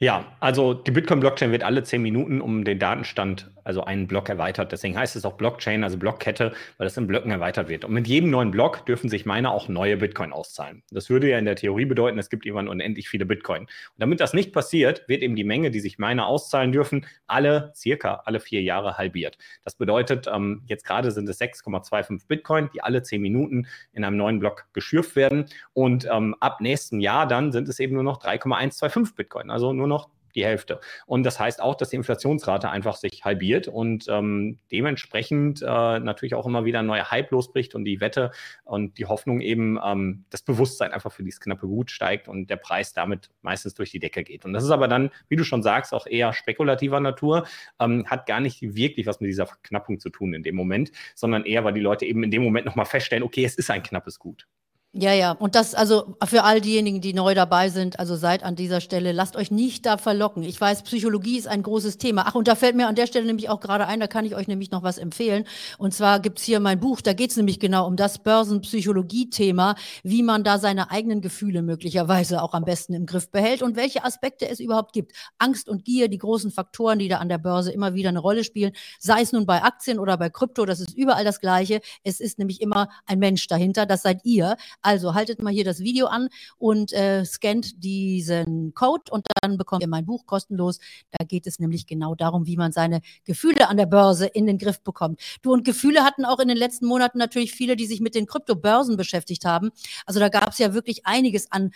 Ja, 0.00 0.36
also 0.40 0.74
die 0.74 0.90
Bitcoin-Blockchain 0.90 1.50
wird 1.50 1.64
alle 1.64 1.82
zehn 1.82 2.02
Minuten 2.02 2.40
um 2.40 2.64
den 2.64 2.78
Datenstand, 2.78 3.50
also 3.64 3.82
einen 3.84 4.06
Block 4.06 4.28
erweitert. 4.28 4.72
Deswegen 4.72 4.96
heißt 4.96 5.16
es 5.16 5.24
auch 5.24 5.34
Blockchain, 5.34 5.82
also 5.84 5.98
Blockkette, 5.98 6.52
weil 6.76 6.86
das 6.86 6.96
in 6.96 7.06
Blöcken 7.06 7.30
erweitert 7.30 7.68
wird. 7.68 7.84
Und 7.84 7.92
mit 7.92 8.06
jedem 8.06 8.30
neuen 8.30 8.50
Block 8.50 8.86
dürfen 8.86 9.08
sich 9.08 9.26
Miner 9.26 9.50
auch 9.50 9.68
neue 9.68 9.96
Bitcoin 9.96 10.32
auszahlen. 10.32 10.82
Das 10.90 11.10
würde 11.10 11.28
ja 11.28 11.38
in 11.38 11.44
der 11.44 11.56
Theorie 11.56 11.84
bedeuten, 11.84 12.18
es 12.18 12.30
gibt 12.30 12.46
irgendwann 12.46 12.68
unendlich 12.68 13.08
viele 13.08 13.26
Bitcoin. 13.26 13.62
Und 13.62 13.68
damit 13.98 14.20
das 14.20 14.34
nicht 14.34 14.52
passiert, 14.52 15.08
wird 15.08 15.22
eben 15.22 15.36
die 15.36 15.44
Menge, 15.44 15.70
die 15.70 15.80
sich 15.80 15.98
Miner 15.98 16.26
auszahlen 16.26 16.72
dürfen, 16.72 17.04
alle 17.26 17.72
circa 17.74 18.22
alle 18.24 18.40
vier 18.40 18.62
Jahre 18.62 18.98
halbiert. 18.98 19.36
Das 19.64 19.74
bedeutet, 19.74 20.28
ähm, 20.32 20.62
jetzt 20.66 20.84
gerade 20.84 21.10
sind 21.10 21.28
es 21.28 21.40
6,25 21.40 22.26
Bitcoin, 22.28 22.70
die 22.72 22.82
alle 22.82 23.02
zehn 23.02 23.20
Minuten 23.20 23.66
in 23.92 24.04
einem 24.04 24.16
neuen 24.16 24.38
Block 24.38 24.66
geschürft 24.72 25.16
werden. 25.16 25.46
Und 25.72 26.08
ähm, 26.10 26.36
ab 26.40 26.60
nächsten 26.60 27.00
Jahr 27.00 27.26
dann 27.26 27.52
sind 27.52 27.68
es 27.68 27.80
eben 27.80 27.94
nur 27.94 28.04
noch 28.04 28.18
3,125 28.18 29.16
Bitcoin. 29.16 29.50
Also 29.50 29.67
nur 29.72 29.86
noch 29.86 30.10
die 30.34 30.44
Hälfte. 30.44 30.80
Und 31.06 31.24
das 31.24 31.40
heißt 31.40 31.60
auch, 31.60 31.74
dass 31.74 31.90
die 31.90 31.96
Inflationsrate 31.96 32.70
einfach 32.70 32.96
sich 32.96 33.24
halbiert 33.24 33.68
und 33.68 34.06
ähm, 34.08 34.58
dementsprechend 34.70 35.62
äh, 35.62 35.64
natürlich 35.66 36.34
auch 36.34 36.46
immer 36.46 36.64
wieder 36.64 36.80
ein 36.80 36.86
neuer 36.86 37.10
Hype 37.10 37.30
losbricht 37.30 37.74
und 37.74 37.84
die 37.84 38.00
Wette 38.00 38.30
und 38.64 38.98
die 38.98 39.06
Hoffnung 39.06 39.40
eben, 39.40 39.78
ähm, 39.84 40.24
das 40.30 40.42
Bewusstsein 40.42 40.92
einfach 40.92 41.12
für 41.12 41.24
dieses 41.24 41.40
knappe 41.40 41.66
Gut 41.66 41.90
steigt 41.90 42.28
und 42.28 42.48
der 42.50 42.56
Preis 42.56 42.92
damit 42.92 43.30
meistens 43.42 43.74
durch 43.74 43.90
die 43.90 43.98
Decke 43.98 44.22
geht. 44.22 44.44
Und 44.44 44.52
das 44.52 44.64
ist 44.64 44.70
aber 44.70 44.88
dann, 44.88 45.10
wie 45.28 45.36
du 45.36 45.44
schon 45.44 45.62
sagst, 45.62 45.92
auch 45.92 46.06
eher 46.06 46.32
spekulativer 46.32 47.00
Natur, 47.00 47.46
ähm, 47.80 48.06
hat 48.06 48.26
gar 48.26 48.40
nicht 48.40 48.62
wirklich 48.62 49.06
was 49.06 49.20
mit 49.20 49.28
dieser 49.28 49.46
Verknappung 49.46 49.98
zu 49.98 50.10
tun 50.10 50.34
in 50.34 50.42
dem 50.42 50.54
Moment, 50.54 50.92
sondern 51.14 51.44
eher, 51.44 51.64
weil 51.64 51.74
die 51.74 51.80
Leute 51.80 52.06
eben 52.06 52.22
in 52.22 52.30
dem 52.30 52.42
Moment 52.42 52.66
nochmal 52.66 52.86
feststellen, 52.86 53.24
okay, 53.24 53.44
es 53.44 53.56
ist 53.56 53.70
ein 53.70 53.82
knappes 53.82 54.18
Gut. 54.18 54.46
Ja, 54.94 55.12
ja. 55.12 55.32
Und 55.32 55.54
das, 55.54 55.74
also 55.74 56.16
für 56.24 56.44
all 56.44 56.62
diejenigen, 56.62 57.02
die 57.02 57.12
neu 57.12 57.34
dabei 57.34 57.68
sind, 57.68 57.98
also 58.00 58.16
seid 58.16 58.42
an 58.42 58.56
dieser 58.56 58.80
Stelle, 58.80 59.12
lasst 59.12 59.36
euch 59.36 59.50
nicht 59.50 59.84
da 59.84 59.98
verlocken. 59.98 60.42
Ich 60.42 60.58
weiß, 60.58 60.82
Psychologie 60.84 61.36
ist 61.36 61.46
ein 61.46 61.62
großes 61.62 61.98
Thema. 61.98 62.24
Ach, 62.26 62.34
und 62.34 62.48
da 62.48 62.54
fällt 62.54 62.74
mir 62.74 62.88
an 62.88 62.94
der 62.94 63.06
Stelle 63.06 63.26
nämlich 63.26 63.50
auch 63.50 63.60
gerade 63.60 63.86
ein, 63.86 64.00
da 64.00 64.06
kann 64.06 64.24
ich 64.24 64.34
euch 64.34 64.48
nämlich 64.48 64.70
noch 64.70 64.82
was 64.82 64.96
empfehlen. 64.96 65.44
Und 65.76 65.92
zwar 65.92 66.20
gibt's 66.20 66.42
hier 66.42 66.58
mein 66.58 66.80
Buch, 66.80 67.02
da 67.02 67.12
geht's 67.12 67.36
nämlich 67.36 67.60
genau 67.60 67.86
um 67.86 67.96
das 67.96 68.18
Börsenpsychologie-Thema, 68.20 69.74
wie 70.04 70.22
man 70.22 70.42
da 70.42 70.58
seine 70.58 70.90
eigenen 70.90 71.20
Gefühle 71.20 71.60
möglicherweise 71.60 72.42
auch 72.42 72.54
am 72.54 72.64
besten 72.64 72.94
im 72.94 73.04
Griff 73.04 73.30
behält 73.30 73.60
und 73.62 73.76
welche 73.76 74.04
Aspekte 74.04 74.48
es 74.48 74.58
überhaupt 74.58 74.94
gibt. 74.94 75.12
Angst 75.36 75.68
und 75.68 75.84
Gier, 75.84 76.08
die 76.08 76.18
großen 76.18 76.50
Faktoren, 76.50 76.98
die 76.98 77.08
da 77.08 77.18
an 77.18 77.28
der 77.28 77.38
Börse 77.38 77.70
immer 77.72 77.92
wieder 77.92 78.08
eine 78.08 78.20
Rolle 78.20 78.42
spielen, 78.42 78.72
sei 78.98 79.20
es 79.20 79.32
nun 79.32 79.44
bei 79.44 79.62
Aktien 79.62 79.98
oder 79.98 80.16
bei 80.16 80.30
Krypto, 80.30 80.64
das 80.64 80.80
ist 80.80 80.96
überall 80.96 81.24
das 81.26 81.40
Gleiche. 81.40 81.82
Es 82.04 82.20
ist 82.20 82.38
nämlich 82.38 82.62
immer 82.62 82.88
ein 83.04 83.18
Mensch 83.18 83.46
dahinter, 83.48 83.84
das 83.84 84.00
seid 84.02 84.24
ihr. 84.24 84.56
Also 84.82 85.14
haltet 85.14 85.42
mal 85.42 85.52
hier 85.52 85.64
das 85.64 85.80
Video 85.80 86.06
an 86.06 86.28
und 86.56 86.92
äh, 86.92 87.24
scannt 87.24 87.82
diesen 87.82 88.74
Code 88.74 89.10
und 89.10 89.26
dann 89.40 89.56
bekommt 89.58 89.82
ihr 89.82 89.88
mein 89.88 90.06
Buch 90.06 90.26
kostenlos. 90.26 90.78
Da 91.10 91.24
geht 91.24 91.46
es 91.46 91.58
nämlich 91.58 91.86
genau 91.86 92.14
darum, 92.14 92.46
wie 92.46 92.56
man 92.56 92.72
seine 92.72 93.00
Gefühle 93.24 93.68
an 93.68 93.76
der 93.76 93.86
Börse 93.86 94.26
in 94.26 94.46
den 94.46 94.58
Griff 94.58 94.80
bekommt. 94.82 95.20
Du 95.42 95.52
und 95.52 95.64
Gefühle 95.64 96.04
hatten 96.04 96.24
auch 96.24 96.38
in 96.38 96.48
den 96.48 96.56
letzten 96.56 96.86
Monaten 96.86 97.18
natürlich 97.18 97.52
viele, 97.52 97.76
die 97.76 97.86
sich 97.86 98.00
mit 98.00 98.14
den 98.14 98.26
Kryptobörsen 98.26 98.96
beschäftigt 98.96 99.44
haben. 99.44 99.70
Also 100.06 100.20
da 100.20 100.28
gab 100.28 100.50
es 100.50 100.58
ja 100.58 100.74
wirklich 100.74 101.06
einiges 101.06 101.50
an 101.50 101.72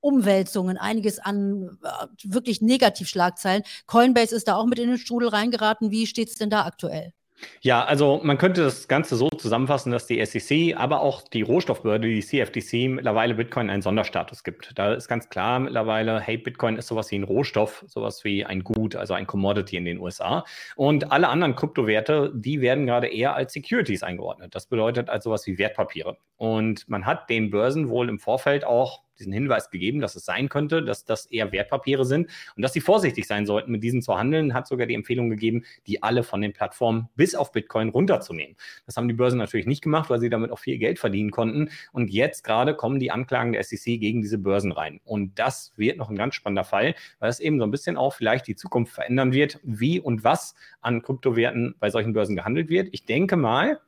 Umwälzungen, 0.00 0.76
einiges 0.76 1.18
an 1.18 1.78
äh, 1.82 2.06
wirklich 2.24 2.60
Negativschlagzeilen. 2.60 3.62
Coinbase 3.86 4.36
ist 4.36 4.48
da 4.48 4.56
auch 4.56 4.66
mit 4.66 4.78
in 4.78 4.88
den 4.88 4.98
Strudel 4.98 5.30
reingeraten. 5.30 5.90
Wie 5.90 6.06
steht 6.06 6.28
es 6.28 6.36
denn 6.36 6.50
da 6.50 6.66
aktuell? 6.66 7.12
Ja, 7.60 7.84
also 7.84 8.20
man 8.22 8.38
könnte 8.38 8.62
das 8.62 8.88
Ganze 8.88 9.16
so 9.16 9.28
zusammenfassen, 9.28 9.90
dass 9.90 10.06
die 10.06 10.24
SEC, 10.24 10.76
aber 10.76 11.00
auch 11.00 11.22
die 11.22 11.42
Rohstoffbehörde, 11.42 12.08
die 12.08 12.20
CFTC, 12.20 12.88
mittlerweile 12.88 13.34
Bitcoin 13.34 13.70
einen 13.70 13.82
Sonderstatus 13.82 14.44
gibt. 14.44 14.78
Da 14.78 14.94
ist 14.94 15.08
ganz 15.08 15.28
klar 15.28 15.58
mittlerweile, 15.60 16.20
hey, 16.20 16.38
Bitcoin 16.38 16.76
ist 16.76 16.88
sowas 16.88 17.10
wie 17.10 17.16
ein 17.16 17.24
Rohstoff, 17.24 17.84
sowas 17.86 18.24
wie 18.24 18.44
ein 18.44 18.62
Gut, 18.64 18.96
also 18.96 19.14
ein 19.14 19.26
Commodity 19.26 19.76
in 19.76 19.84
den 19.84 19.98
USA. 19.98 20.44
Und 20.76 21.12
alle 21.12 21.28
anderen 21.28 21.56
Kryptowerte, 21.56 22.32
die 22.34 22.60
werden 22.60 22.86
gerade 22.86 23.08
eher 23.08 23.34
als 23.34 23.52
Securities 23.52 24.02
eingeordnet. 24.02 24.54
Das 24.54 24.66
bedeutet 24.66 25.08
als 25.10 25.24
sowas 25.24 25.46
wie 25.46 25.58
Wertpapiere. 25.58 26.16
Und 26.36 26.88
man 26.88 27.06
hat 27.06 27.30
den 27.30 27.50
Börsen 27.50 27.88
wohl 27.88 28.08
im 28.08 28.18
Vorfeld 28.18 28.64
auch 28.64 29.03
diesen 29.18 29.32
Hinweis 29.32 29.70
gegeben, 29.70 30.00
dass 30.00 30.16
es 30.16 30.24
sein 30.24 30.48
könnte, 30.48 30.82
dass 30.82 31.04
das 31.04 31.26
eher 31.26 31.52
Wertpapiere 31.52 32.04
sind 32.04 32.28
und 32.56 32.62
dass 32.62 32.72
sie 32.72 32.80
vorsichtig 32.80 33.26
sein 33.26 33.46
sollten, 33.46 33.70
mit 33.70 33.82
diesen 33.82 34.02
zu 34.02 34.16
handeln, 34.18 34.54
hat 34.54 34.66
sogar 34.66 34.86
die 34.86 34.94
Empfehlung 34.94 35.30
gegeben, 35.30 35.64
die 35.86 36.02
alle 36.02 36.22
von 36.22 36.40
den 36.40 36.52
Plattformen 36.52 37.08
bis 37.16 37.34
auf 37.34 37.52
Bitcoin 37.52 37.88
runterzunehmen. 37.88 38.56
Das 38.86 38.96
haben 38.96 39.08
die 39.08 39.14
Börsen 39.14 39.38
natürlich 39.38 39.66
nicht 39.66 39.82
gemacht, 39.82 40.10
weil 40.10 40.20
sie 40.20 40.30
damit 40.30 40.50
auch 40.50 40.58
viel 40.58 40.78
Geld 40.78 40.98
verdienen 40.98 41.30
konnten. 41.30 41.70
Und 41.92 42.10
jetzt 42.10 42.44
gerade 42.44 42.74
kommen 42.74 42.98
die 42.98 43.10
Anklagen 43.10 43.52
der 43.52 43.62
SEC 43.62 44.00
gegen 44.00 44.22
diese 44.22 44.38
Börsen 44.38 44.72
rein. 44.72 45.00
Und 45.04 45.38
das 45.38 45.72
wird 45.76 45.98
noch 45.98 46.10
ein 46.10 46.16
ganz 46.16 46.34
spannender 46.34 46.64
Fall, 46.64 46.94
weil 47.18 47.30
es 47.30 47.40
eben 47.40 47.58
so 47.58 47.64
ein 47.64 47.70
bisschen 47.70 47.96
auch 47.96 48.14
vielleicht 48.14 48.46
die 48.46 48.56
Zukunft 48.56 48.92
verändern 48.92 49.32
wird, 49.32 49.60
wie 49.62 50.00
und 50.00 50.24
was 50.24 50.54
an 50.80 51.02
Kryptowerten 51.02 51.74
bei 51.78 51.90
solchen 51.90 52.12
Börsen 52.12 52.36
gehandelt 52.36 52.68
wird. 52.68 52.88
Ich 52.92 53.04
denke 53.04 53.36
mal, 53.36 53.80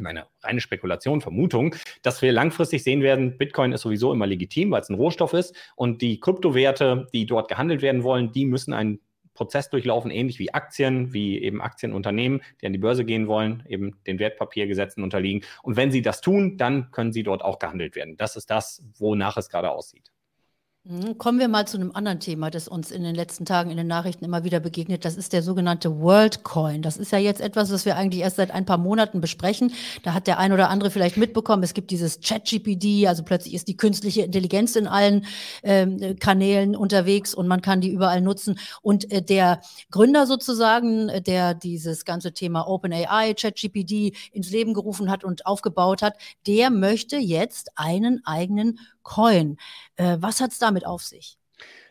meine 0.00 0.26
reine 0.42 0.60
Spekulation, 0.60 1.20
Vermutung, 1.20 1.74
dass 2.02 2.22
wir 2.22 2.32
langfristig 2.32 2.82
sehen 2.82 3.02
werden, 3.02 3.38
Bitcoin 3.38 3.72
ist 3.72 3.82
sowieso 3.82 4.12
immer 4.12 4.26
legitim, 4.26 4.70
weil 4.70 4.80
es 4.80 4.88
ein 4.88 4.94
Rohstoff 4.94 5.32
ist 5.32 5.54
und 5.76 6.02
die 6.02 6.20
Kryptowerte, 6.20 7.08
die 7.12 7.26
dort 7.26 7.48
gehandelt 7.48 7.82
werden 7.82 8.02
wollen, 8.02 8.32
die 8.32 8.46
müssen 8.46 8.72
einen 8.72 9.00
Prozess 9.34 9.70
durchlaufen, 9.70 10.10
ähnlich 10.10 10.38
wie 10.38 10.52
Aktien, 10.52 11.12
wie 11.12 11.42
eben 11.42 11.62
Aktienunternehmen, 11.62 12.42
die 12.60 12.66
an 12.66 12.72
die 12.72 12.78
Börse 12.78 13.04
gehen 13.04 13.26
wollen, 13.26 13.62
eben 13.68 13.96
den 14.06 14.18
Wertpapiergesetzen 14.18 15.02
unterliegen. 15.02 15.46
Und 15.62 15.76
wenn 15.76 15.90
sie 15.90 16.02
das 16.02 16.20
tun, 16.20 16.58
dann 16.58 16.90
können 16.90 17.12
sie 17.12 17.22
dort 17.22 17.42
auch 17.42 17.58
gehandelt 17.58 17.96
werden. 17.96 18.16
Das 18.16 18.36
ist 18.36 18.50
das, 18.50 18.84
wonach 18.98 19.36
es 19.36 19.48
gerade 19.48 19.70
aussieht. 19.70 20.12
Mhm, 20.84 21.18
kommen 21.18 21.38
wir 21.38 21.48
mal 21.48 21.68
zu 21.68 21.76
einem 21.76 21.90
anderen 21.92 22.20
Thema, 22.20 22.48
das 22.50 22.66
uns 22.66 22.90
in 22.90 23.02
den 23.02 23.14
letzten 23.14 23.44
Tagen 23.44 23.70
in 23.70 23.76
den 23.76 23.86
Nachrichten 23.86 24.24
immer 24.24 24.44
wieder 24.44 24.60
begegnet. 24.60 25.04
Das 25.04 25.18
ist 25.18 25.34
der 25.34 25.42
sogenannte 25.42 26.00
WorldCoin. 26.00 26.80
Das 26.80 26.96
ist 26.96 27.12
ja 27.12 27.18
jetzt 27.18 27.42
etwas, 27.42 27.70
was 27.70 27.84
wir 27.84 27.96
eigentlich 27.96 28.22
erst 28.22 28.36
seit 28.36 28.50
ein 28.50 28.64
paar 28.64 28.78
Monaten 28.78 29.20
besprechen. 29.20 29.74
Da 30.04 30.14
hat 30.14 30.26
der 30.26 30.38
ein 30.38 30.54
oder 30.54 30.70
andere 30.70 30.90
vielleicht 30.90 31.18
mitbekommen, 31.18 31.62
es 31.64 31.74
gibt 31.74 31.90
dieses 31.90 32.20
ChatGPD, 32.22 33.06
also 33.08 33.22
plötzlich 33.24 33.52
ist 33.52 33.68
die 33.68 33.76
künstliche 33.76 34.22
Intelligenz 34.22 34.74
in 34.74 34.86
allen 34.86 35.26
ähm, 35.64 36.16
Kanälen 36.18 36.74
unterwegs 36.74 37.34
und 37.34 37.46
man 37.46 37.60
kann 37.60 37.82
die 37.82 37.92
überall 37.92 38.22
nutzen. 38.22 38.58
Und 38.80 39.12
äh, 39.12 39.20
der 39.20 39.60
Gründer 39.90 40.26
sozusagen, 40.26 41.10
äh, 41.10 41.20
der 41.20 41.52
dieses 41.52 42.06
ganze 42.06 42.32
Thema 42.32 42.66
OpenAI, 42.66 43.34
ChatGPD 43.34 44.14
ins 44.32 44.50
Leben 44.50 44.72
gerufen 44.72 45.10
hat 45.10 45.24
und 45.24 45.44
aufgebaut 45.44 46.00
hat, 46.00 46.14
der 46.46 46.70
möchte 46.70 47.18
jetzt 47.18 47.72
einen 47.76 48.22
eigenen 48.24 48.78
Coin. 49.02 49.56
Äh, 49.96 50.16
was 50.20 50.40
hat 50.40 50.52
es 50.52 50.58
damit 50.58 50.86
auf 50.86 51.02
sich? 51.02 51.38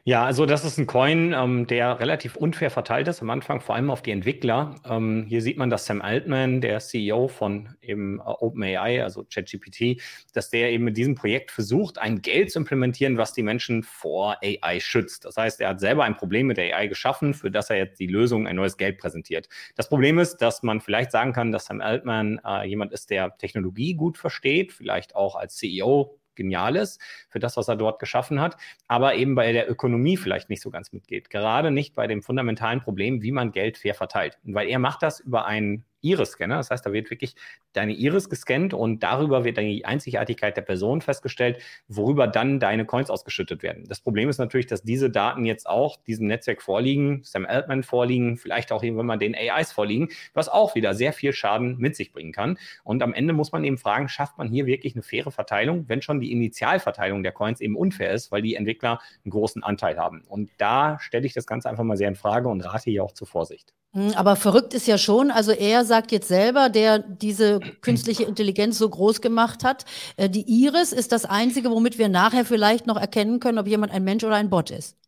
Ja, 0.05 0.25
also 0.25 0.45
das 0.47 0.65
ist 0.65 0.79
ein 0.79 0.87
Coin, 0.87 1.33
ähm, 1.33 1.67
der 1.67 1.99
relativ 1.99 2.35
unfair 2.35 2.71
verteilt 2.71 3.07
ist 3.07 3.21
am 3.21 3.29
Anfang, 3.29 3.61
vor 3.61 3.75
allem 3.75 3.91
auf 3.91 4.01
die 4.01 4.09
Entwickler. 4.11 4.75
Ähm, 4.83 5.25
hier 5.27 5.41
sieht 5.41 5.57
man, 5.57 5.69
dass 5.69 5.85
Sam 5.85 6.01
Altman, 6.01 6.61
der 6.61 6.79
CEO 6.79 7.27
von 7.27 7.75
eben 7.81 8.19
äh, 8.19 8.23
OpenAI, 8.23 9.03
also 9.03 9.23
ChatGPT, 9.31 10.01
dass 10.33 10.49
der 10.49 10.71
eben 10.71 10.85
mit 10.85 10.97
diesem 10.97 11.15
Projekt 11.15 11.51
versucht, 11.51 11.99
ein 11.99 12.21
Geld 12.21 12.49
zu 12.49 12.57
implementieren, 12.59 13.17
was 13.17 13.33
die 13.33 13.43
Menschen 13.43 13.83
vor 13.83 14.37
AI 14.41 14.79
schützt. 14.79 15.25
Das 15.25 15.37
heißt, 15.37 15.61
er 15.61 15.69
hat 15.69 15.79
selber 15.79 16.05
ein 16.05 16.15
Problem 16.15 16.47
mit 16.47 16.57
AI 16.57 16.87
geschaffen, 16.87 17.33
für 17.35 17.51
das 17.51 17.69
er 17.69 17.77
jetzt 17.77 17.99
die 17.99 18.07
Lösung, 18.07 18.47
ein 18.47 18.55
neues 18.55 18.77
Geld 18.77 18.97
präsentiert. 18.97 19.47
Das 19.75 19.89
Problem 19.89 20.17
ist, 20.17 20.37
dass 20.37 20.63
man 20.63 20.81
vielleicht 20.81 21.11
sagen 21.11 21.33
kann, 21.33 21.51
dass 21.51 21.65
Sam 21.65 21.81
Altman 21.81 22.39
äh, 22.43 22.65
jemand 22.67 22.93
ist, 22.93 23.09
der 23.11 23.37
Technologie 23.37 23.93
gut 23.93 24.17
versteht, 24.17 24.71
vielleicht 24.71 25.13
auch 25.15 25.35
als 25.35 25.57
CEO 25.57 26.15
Geniales 26.39 26.97
für 27.29 27.39
das, 27.39 27.57
was 27.57 27.67
er 27.67 27.75
dort 27.75 27.99
geschaffen 27.99 28.39
hat, 28.39 28.55
aber 28.87 29.15
eben 29.15 29.35
bei 29.35 29.51
der 29.51 29.69
Ökonomie 29.69 30.17
vielleicht 30.17 30.49
nicht 30.49 30.61
so 30.61 30.71
ganz 30.71 30.93
mitgeht. 30.93 31.29
Gerade 31.29 31.69
nicht 31.69 31.93
bei 31.93 32.07
dem 32.07 32.23
fundamentalen 32.23 32.81
Problem, 32.81 33.21
wie 33.21 33.31
man 33.31 33.51
Geld 33.51 33.77
fair 33.77 33.93
verteilt. 33.93 34.39
Weil 34.43 34.69
er 34.69 34.79
macht 34.79 35.03
das 35.03 35.19
über 35.19 35.45
einen 35.45 35.83
Iris-Scanner. 36.01 36.57
Das 36.57 36.69
heißt, 36.69 36.85
da 36.85 36.93
wird 36.93 37.09
wirklich 37.09 37.35
deine 37.73 37.93
Iris 37.93 38.29
gescannt 38.29 38.73
und 38.73 39.03
darüber 39.03 39.43
wird 39.43 39.57
dann 39.57 39.65
die 39.65 39.85
Einzigartigkeit 39.85 40.55
der 40.57 40.61
Person 40.61 41.01
festgestellt, 41.01 41.61
worüber 41.87 42.27
dann 42.27 42.59
deine 42.59 42.85
Coins 42.85 43.09
ausgeschüttet 43.09 43.63
werden. 43.63 43.85
Das 43.87 44.01
Problem 44.01 44.29
ist 44.29 44.37
natürlich, 44.37 44.67
dass 44.67 44.83
diese 44.83 45.09
Daten 45.09 45.45
jetzt 45.45 45.67
auch 45.67 45.97
diesem 46.03 46.27
Netzwerk 46.27 46.61
vorliegen, 46.61 47.21
Sam 47.23 47.45
Altman 47.45 47.83
vorliegen, 47.83 48.37
vielleicht 48.37 48.71
auch 48.71 48.83
irgendwann 48.83 49.05
mal 49.05 49.17
den 49.17 49.35
AIs 49.35 49.71
vorliegen, 49.71 50.09
was 50.33 50.49
auch 50.49 50.75
wieder 50.75 50.93
sehr 50.93 51.13
viel 51.13 51.33
Schaden 51.33 51.77
mit 51.77 51.95
sich 51.95 52.11
bringen 52.11 52.31
kann. 52.31 52.57
Und 52.83 53.03
am 53.03 53.13
Ende 53.13 53.33
muss 53.33 53.51
man 53.51 53.63
eben 53.63 53.77
fragen, 53.77 54.09
schafft 54.09 54.37
man 54.37 54.49
hier 54.49 54.65
wirklich 54.65 54.95
eine 54.95 55.03
faire 55.03 55.31
Verteilung, 55.31 55.85
wenn 55.87 56.01
schon 56.01 56.19
die 56.19 56.31
Initialverteilung 56.31 57.23
der 57.23 57.31
Coins 57.31 57.61
eben 57.61 57.75
unfair 57.75 58.11
ist, 58.11 58.31
weil 58.31 58.41
die 58.41 58.55
Entwickler 58.55 58.99
einen 59.23 59.31
großen 59.31 59.63
Anteil 59.63 59.97
haben. 59.97 60.23
Und 60.27 60.51
da 60.57 60.99
stelle 60.99 61.25
ich 61.25 61.33
das 61.33 61.47
Ganze 61.47 61.69
einfach 61.69 61.83
mal 61.83 61.97
sehr 61.97 62.07
in 62.07 62.15
Frage 62.15 62.47
und 62.49 62.61
rate 62.61 62.89
hier 62.89 63.03
auch 63.03 63.13
zur 63.13 63.27
Vorsicht. 63.27 63.73
Hm, 63.93 64.13
aber 64.15 64.35
verrückt 64.35 64.75
ist 64.75 64.85
ja 64.85 64.99
schon, 64.99 65.31
also 65.31 65.51
er 65.51 65.83
sagt 65.83 66.11
jetzt 66.11 66.27
selber, 66.27 66.69
der 66.69 66.99
diese 66.99 67.59
künstliche 67.81 68.23
Intelligenz 68.23 68.77
so 68.77 68.87
groß 68.87 69.19
gemacht 69.19 69.63
hat, 69.63 69.85
äh, 70.15 70.29
die 70.29 70.43
Iris 70.47 70.93
ist 70.93 71.11
das 71.11 71.25
Einzige, 71.25 71.71
womit 71.71 71.97
wir 71.97 72.07
nachher 72.07 72.45
vielleicht 72.45 72.85
noch 72.85 72.97
erkennen 72.97 73.39
können, 73.39 73.57
ob 73.57 73.67
jemand 73.67 73.91
ein 73.91 74.03
Mensch 74.03 74.23
oder 74.23 74.35
ein 74.35 74.49
Bot 74.51 74.69
ist. 74.69 74.98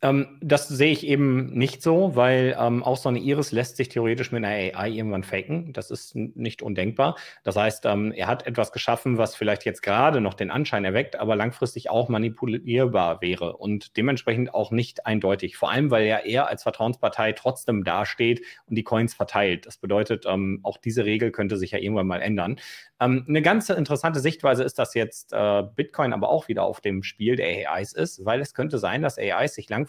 Ähm, 0.00 0.38
das 0.40 0.68
sehe 0.68 0.92
ich 0.92 1.04
eben 1.04 1.46
nicht 1.58 1.82
so, 1.82 2.14
weil 2.14 2.56
ähm, 2.56 2.84
auch 2.84 2.96
so 2.96 3.08
eine 3.08 3.18
Iris 3.18 3.50
lässt 3.50 3.76
sich 3.76 3.88
theoretisch 3.88 4.30
mit 4.30 4.44
einer 4.44 4.54
AI 4.78 4.90
irgendwann 4.90 5.24
faken. 5.24 5.72
Das 5.72 5.90
ist 5.90 6.14
nicht 6.14 6.62
undenkbar. 6.62 7.16
Das 7.42 7.56
heißt, 7.56 7.84
ähm, 7.84 8.12
er 8.12 8.28
hat 8.28 8.46
etwas 8.46 8.70
geschaffen, 8.70 9.18
was 9.18 9.34
vielleicht 9.34 9.64
jetzt 9.64 9.82
gerade 9.82 10.20
noch 10.20 10.34
den 10.34 10.52
Anschein 10.52 10.84
erweckt, 10.84 11.16
aber 11.16 11.34
langfristig 11.34 11.90
auch 11.90 12.08
manipulierbar 12.08 13.20
wäre 13.22 13.56
und 13.56 13.96
dementsprechend 13.96 14.54
auch 14.54 14.70
nicht 14.70 15.04
eindeutig. 15.04 15.56
Vor 15.56 15.72
allem, 15.72 15.90
weil 15.90 16.06
er 16.06 16.24
eher 16.24 16.46
als 16.46 16.62
Vertrauenspartei 16.62 17.32
trotzdem 17.32 17.82
dasteht 17.82 18.42
und 18.66 18.76
die 18.76 18.84
Coins 18.84 19.14
verteilt. 19.14 19.66
Das 19.66 19.78
bedeutet, 19.78 20.26
ähm, 20.28 20.60
auch 20.62 20.76
diese 20.76 21.06
Regel 21.06 21.32
könnte 21.32 21.56
sich 21.56 21.72
ja 21.72 21.78
irgendwann 21.78 22.06
mal 22.06 22.22
ändern. 22.22 22.60
Ähm, 23.00 23.24
eine 23.28 23.42
ganz 23.42 23.68
interessante 23.68 24.20
Sichtweise 24.20 24.62
ist, 24.62 24.78
dass 24.78 24.94
jetzt 24.94 25.32
äh, 25.32 25.64
Bitcoin 25.74 26.12
aber 26.12 26.28
auch 26.28 26.46
wieder 26.46 26.62
auf 26.62 26.80
dem 26.80 27.02
Spiel 27.02 27.34
der 27.34 27.72
AIs 27.72 27.94
ist, 27.94 28.24
weil 28.24 28.40
es 28.40 28.54
könnte 28.54 28.78
sein, 28.78 29.02
dass 29.02 29.18
AIs 29.18 29.54
sich 29.54 29.68
langfristig 29.68 29.87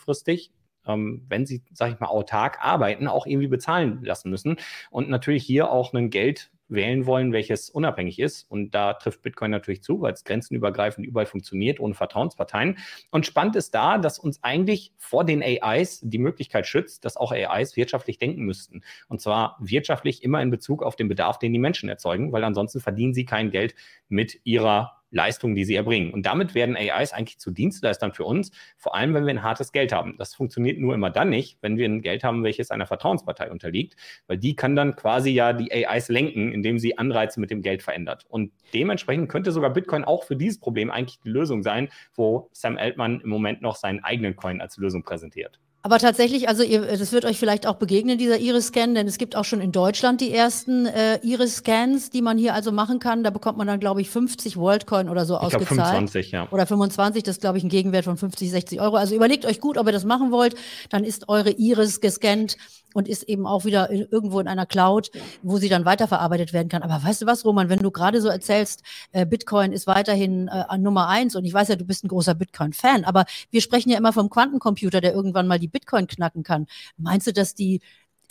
ähm, 0.88 1.25
wenn 1.29 1.46
sie, 1.46 1.63
sag 1.72 1.94
ich 1.94 2.00
mal, 2.00 2.08
autark 2.08 2.60
arbeiten, 2.62 3.08
auch 3.08 3.25
irgendwie 3.25 3.48
bezahlen 3.48 4.03
lassen 4.03 4.29
müssen 4.29 4.58
und 4.89 5.10
natürlich 5.10 5.44
hier 5.44 5.72
auch 5.72 5.94
ein 5.94 6.10
Geld 6.10 6.51
wählen 6.70 7.06
wollen, 7.06 7.34
welches 7.34 7.70
unabhängig 7.70 8.20
ist. 8.20 8.50
Und 8.50 8.72
da 8.72 8.94
trifft 8.94 9.24
Bitcoin 9.24 9.51
natürlich 9.51 9.82
zu, 9.82 10.01
weil 10.01 10.13
es 10.13 10.24
grenzenübergreifend 10.24 11.06
überall 11.06 11.25
funktioniert, 11.25 11.79
ohne 11.79 11.96
Vertrauensparteien. 11.96 12.77
Und 13.12 13.25
spannend 13.25 13.56
ist 13.56 13.74
da, 13.74 13.98
dass 13.98 14.20
uns 14.20 14.44
eigentlich 14.44 14.94
vor 14.98 15.25
den 15.25 15.41
AIs 15.41 16.00
die 16.03 16.20
Möglichkeit 16.20 16.68
schützt, 16.68 17.06
dass 17.06 17.18
auch 17.18 17.32
AIs 17.32 17.75
wirtschaftlich 17.75 18.20
denken 18.20 18.44
müssten. 18.44 18.84
Und 19.08 19.20
zwar 19.20 19.58
wirtschaftlich 19.60 20.24
immer 20.24 20.41
in 20.41 20.51
Bezug 20.51 20.84
auf 20.84 20.96
den 20.96 21.08
Bedarf, 21.08 21.39
den 21.39 21.53
die 21.53 21.60
Menschen 21.60 21.89
erzeugen, 21.89 22.32
weil 22.32 22.44
ansonsten 22.44 22.79
verdienen 22.79 23.13
sie 23.13 23.25
kein 23.25 23.50
Geld 23.50 23.74
mit 24.08 24.39
ihrer 24.44 24.99
Leistungen, 25.12 25.56
die 25.56 25.66
sie 25.66 25.75
erbringen. 25.75 26.13
Und 26.13 26.25
damit 26.25 26.56
werden 26.56 26.75
AIs 26.75 27.13
eigentlich 27.13 27.39
zu 27.39 27.51
Dienstleistern 27.51 28.13
für 28.13 28.25
uns, 28.25 28.51
vor 28.78 28.96
allem 28.96 29.13
wenn 29.13 29.25
wir 29.25 29.34
ein 29.34 29.44
hartes 29.44 29.72
Geld 29.72 29.92
haben. 29.92 30.16
Das 30.18 30.36
funktioniert 30.36 30.80
nur 30.80 30.94
immer 30.94 31.10
dann 31.10 31.30
nicht, 31.30 31.58
wenn 31.62 31.78
wir 31.78 31.88
ein 31.88 32.01
Geld 32.01 32.24
haben, 32.24 32.44
welches 32.44 32.72
einer 32.72 32.88
Vertrauenspartei 32.88 33.51
unterliegt, 33.51 33.96
weil 34.28 34.38
die 34.38 34.56
kann 34.56 34.75
dann 34.75 34.96
quasi 34.96 35.32
ja 35.32 35.54
die 35.54 35.72
AIs 35.72 36.10
lenken, 36.10 36.51
indem 36.51 36.80
sie 36.80 36.98
Anreize 36.98 37.39
mit 37.39 37.51
dem 37.51 37.62
Geld 37.62 37.84
verändert. 37.84 38.25
Und 38.30 38.51
dementsprechend 38.74 39.30
könnte 39.30 39.51
sogar 39.51 39.72
Bitcoin 39.72 40.04
auch 40.04 40.24
für 40.24 40.36
dieses 40.36 40.60
Problem 40.60 40.92
eigentlich 40.92 41.20
die 41.20 41.30
Lösung 41.30 41.63
sein, 41.63 41.89
wo 42.16 42.50
Sam 42.54 42.78
Altman 42.78 43.22
im 43.22 43.30
Moment 43.30 43.62
noch 43.62 43.75
seinen 43.75 44.04
eigenen 44.04 44.36
Coin 44.36 44.62
als 44.62 44.78
Lösung 44.78 45.04
präsentiert. 45.04 45.60
Aber 45.82 45.98
tatsächlich, 45.98 46.50
also 46.50 46.62
ihr, 46.62 46.82
das 46.82 47.14
wird 47.14 47.24
euch 47.24 47.40
vielleicht 47.40 47.66
auch 47.66 47.76
begegnen, 47.76 48.18
dieser 48.18 48.38
Iris-Scan, 48.38 48.96
denn 48.96 49.08
es 49.08 49.18
gibt 49.18 49.38
auch 49.38 49.46
schon 49.46 49.62
in 49.62 49.72
Deutschland 49.72 50.20
die 50.20 50.34
ersten 50.34 50.86
äh, 50.86 51.20
Iris-Scans, 51.24 52.10
die 52.10 52.22
man 52.22 52.38
hier 52.38 52.54
also 52.54 52.74
machen 52.74 53.00
kann. 53.00 53.24
Da 53.24 53.30
bekommt 53.30 53.58
man 53.58 53.66
dann, 53.66 53.80
glaube 53.80 54.02
ich, 54.02 54.10
50 54.10 54.58
Worldcoin 54.58 55.08
oder 55.08 55.26
so 55.26 55.36
ich 55.36 55.42
ausgezahlt. 55.42 55.70
25, 55.70 56.32
ja. 56.32 56.48
Oder 56.52 56.68
25, 56.68 57.24
das 57.24 57.38
ist, 57.38 57.42
glaube 57.42 57.60
ich, 57.60 57.64
ein 57.64 57.70
Gegenwert 57.70 58.04
von 58.04 58.18
50, 58.18 58.52
60 58.52 58.82
Euro. 58.82 58.98
Also 58.98 59.16
überlegt 59.16 59.46
euch 59.46 59.62
gut, 59.62 59.78
ob 59.78 59.88
ihr 59.88 59.94
das 59.94 60.04
machen 60.04 60.32
wollt. 60.32 60.56
Dann 60.90 61.06
ist 61.06 61.30
eure 61.30 61.52
Iris 61.52 62.02
gescannt 62.02 62.58
und 62.93 63.08
ist 63.08 63.24
eben 63.24 63.46
auch 63.46 63.65
wieder 63.65 63.89
in, 63.89 64.08
irgendwo 64.10 64.39
in 64.39 64.48
einer 64.48 64.65
Cloud, 64.65 65.12
wo 65.43 65.58
sie 65.58 65.69
dann 65.69 65.86
weiterverarbeitet 65.86 66.53
werden 66.53 66.69
kann. 66.69 66.84
Aber 66.84 67.03
weißt 67.03 67.22
du 67.22 67.25
was, 67.25 67.46
Roman, 67.46 67.69
wenn 67.69 67.79
du 67.79 67.91
gerade 67.91 68.22
so 68.22 68.29
erzählst, 68.29 68.84
äh, 69.12 69.25
Bitcoin 69.25 69.72
ist 69.72 69.88
weiterhin 69.88 70.48
äh, 70.48 70.63
an 70.67 70.81
Nummer 70.81 71.08
eins 71.08 71.36
und 71.36 71.46
ich 71.46 71.53
weiß 71.53 71.69
ja, 71.69 71.75
du 71.75 71.86
bist 71.86 72.03
ein 72.03 72.08
großer 72.08 72.36
Bitcoin-Fan, 72.36 73.03
aber 73.03 73.25
wir 73.51 73.62
sprechen 73.62 73.89
ja 73.89 73.98
immer 73.98 74.13
vom 74.13 74.29
Quantencomputer, 74.29 75.01
der 75.01 75.13
irgendwann 75.13 75.48
mal 75.48 75.60
die 75.60 75.67
Bitcoin 75.67 76.08
knacken 76.08 76.43
kann. 76.43 76.67
Meinst 76.98 77.27
du, 77.27 77.34
dass 77.34 77.55
die 77.55 77.81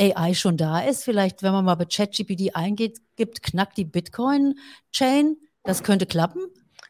AI 0.00 0.34
schon 0.34 0.56
da 0.56 0.80
ist? 0.80 1.04
Vielleicht, 1.04 1.42
wenn 1.42 1.52
man 1.52 1.64
mal 1.64 1.74
bei 1.74 1.84
ChatGPT 1.84 2.54
eingeht, 2.54 2.98
gibt, 3.16 3.42
knackt 3.42 3.76
die 3.76 3.84
Bitcoin-Chain? 3.84 5.36
Das 5.64 5.82
könnte 5.82 6.06
klappen? 6.06 6.40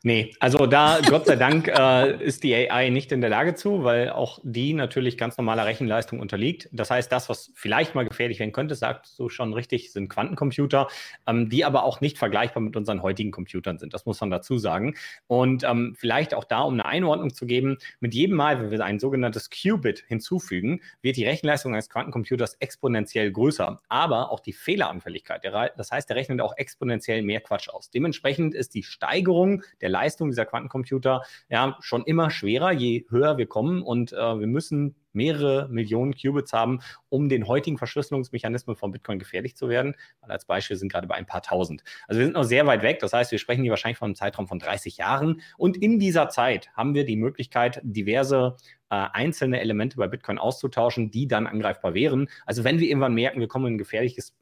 Nee, 0.05 0.33
also 0.39 0.67
da, 0.67 1.01
Gott 1.09 1.27
sei 1.27 1.35
Dank, 1.35 1.67
äh, 1.67 2.23
ist 2.23 2.45
die 2.45 2.55
AI 2.55 2.91
nicht 2.91 3.11
in 3.11 3.21
der 3.21 3.31
Lage 3.31 3.55
zu, 3.57 3.83
weil 3.83 4.11
auch 4.11 4.39
die 4.45 4.73
natürlich 4.73 5.19
ganz 5.19 5.37
normaler 5.37 5.67
Rechenleistung 5.67 6.21
unterliegt. 6.21 6.69
Das 6.71 6.91
heißt, 6.91 7.11
das, 7.11 7.29
was 7.29 7.51
vielleicht 7.55 7.97
mal 7.97 8.07
gefährlich 8.07 8.39
werden 8.39 8.53
könnte, 8.53 8.77
sagst 8.77 9.19
du 9.19 9.29
schon 9.29 9.53
richtig, 9.53 9.93
sind 9.93 10.09
Quantencomputer, 10.09 10.87
ähm, 11.27 11.49
die 11.49 11.65
aber 11.65 11.83
auch 11.83 12.01
nicht 12.01 12.17
vergleichbar 12.17 12.63
mit 12.63 12.77
unseren 12.77 13.03
heutigen 13.03 13.33
Computern 13.33 13.79
sind. 13.79 13.93
Das 13.93 14.07
muss 14.07 14.21
man 14.21 14.31
dazu 14.31 14.57
sagen. 14.59 14.95
Und 15.27 15.65
ähm, 15.65 15.97
vielleicht 15.99 16.33
auch 16.33 16.45
da, 16.45 16.61
um 16.61 16.75
eine 16.75 16.87
Einordnung 16.87 17.35
zu 17.35 17.47
geben, 17.47 17.79
mit 17.99 18.15
jedem 18.15 18.37
Mal, 18.37 18.61
wenn 18.61 18.71
wir 18.71 18.85
ein 18.85 19.01
sogenanntes 19.01 19.51
Qubit 19.51 20.05
hinzufügen, 20.07 20.81
wird 21.03 21.17
die 21.17 21.25
Rechenleistung 21.25 21.73
eines 21.75 21.91
Quantencomputers 21.91 22.55
exponentiell 22.61 23.33
größer, 23.33 23.81
aber 23.89 24.31
auch 24.31 24.41
die 24.41 24.53
Fehleranfälligkeit. 24.53 25.45
Das 25.77 25.91
heißt, 25.91 26.09
der 26.09 26.17
rechnet 26.17 26.41
auch 26.41 26.57
exponentiell 26.57 27.23
mehr 27.23 27.41
Quatsch 27.41 27.69
aus. 27.69 27.91
Dementsprechend 27.91 28.55
ist 28.55 28.75
die 28.75 28.85
Steigerung 28.85 29.63
der 29.81 29.88
der 29.89 30.01
Leistung 30.01 30.29
dieser 30.29 30.45
Quantencomputer 30.45 31.23
ja 31.49 31.77
schon 31.81 32.05
immer 32.05 32.31
schwerer, 32.31 32.73
je 32.73 33.07
höher 33.11 33.39
wir 33.39 33.47
kommen. 33.47 33.83
Und 33.83 34.13
äh, 34.13 34.17
wir 34.17 34.47
müssen 34.47 34.95
mehrere 35.13 35.69
Millionen 35.69 36.15
Qubits 36.15 36.53
haben, 36.53 36.81
um 37.09 37.29
den 37.29 37.47
heutigen 37.47 37.79
Verschlüsselungsmechanismen 37.79 38.77
von 38.77 38.93
Bitcoin 38.93 39.19
gefährlich 39.19 39.57
zu 39.57 39.69
werden. 39.69 39.97
Weil 40.21 40.31
als 40.31 40.45
Beispiel 40.45 40.77
sind 40.77 40.93
gerade 40.93 41.07
bei 41.07 41.15
ein 41.15 41.27
paar 41.27 41.43
tausend. 41.43 41.83
Also 42.07 42.21
wir 42.21 42.27
sind 42.27 42.35
noch 42.35 42.45
sehr 42.45 42.67
weit 42.67 42.83
weg. 42.83 42.99
Das 43.01 43.13
heißt, 43.13 43.33
wir 43.33 43.39
sprechen 43.39 43.63
hier 43.63 43.71
wahrscheinlich 43.71 43.99
von 43.99 44.07
einem 44.07 44.15
Zeitraum 44.15 44.47
von 44.47 44.59
30 44.59 44.99
Jahren. 44.99 45.41
Und 45.57 45.77
in 45.77 45.99
dieser 45.99 46.29
Zeit 46.29 46.71
haben 46.75 46.95
wir 46.95 47.05
die 47.05 47.17
Möglichkeit, 47.17 47.81
diverse 47.83 48.57
äh, 48.91 49.07
einzelne 49.13 49.61
Elemente 49.61 49.97
bei 49.97 50.07
Bitcoin 50.07 50.39
auszutauschen, 50.39 51.11
die 51.11 51.27
dann 51.27 51.47
angreifbar 51.47 51.95
wären. 51.95 52.29
Also 52.47 52.65
wenn 52.65 52.79
wir 52.79 52.89
irgendwann 52.89 53.15
merken, 53.15 53.41
wir 53.41 53.49
kommen 53.49 53.67
in 53.67 53.75
ein 53.75 53.79
gefährliches 53.79 54.35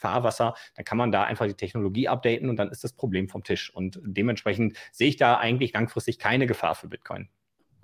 Fahrwasser, 0.00 0.54
dann 0.74 0.84
kann 0.84 0.98
man 0.98 1.12
da 1.12 1.24
einfach 1.24 1.46
die 1.46 1.54
Technologie 1.54 2.08
updaten 2.08 2.48
und 2.50 2.56
dann 2.56 2.70
ist 2.70 2.82
das 2.84 2.92
Problem 2.92 3.28
vom 3.28 3.44
Tisch. 3.44 3.72
Und 3.72 4.00
dementsprechend 4.02 4.76
sehe 4.92 5.08
ich 5.08 5.16
da 5.16 5.38
eigentlich 5.38 5.72
langfristig 5.72 6.18
keine 6.18 6.46
Gefahr 6.46 6.74
für 6.74 6.88
Bitcoin. 6.88 7.28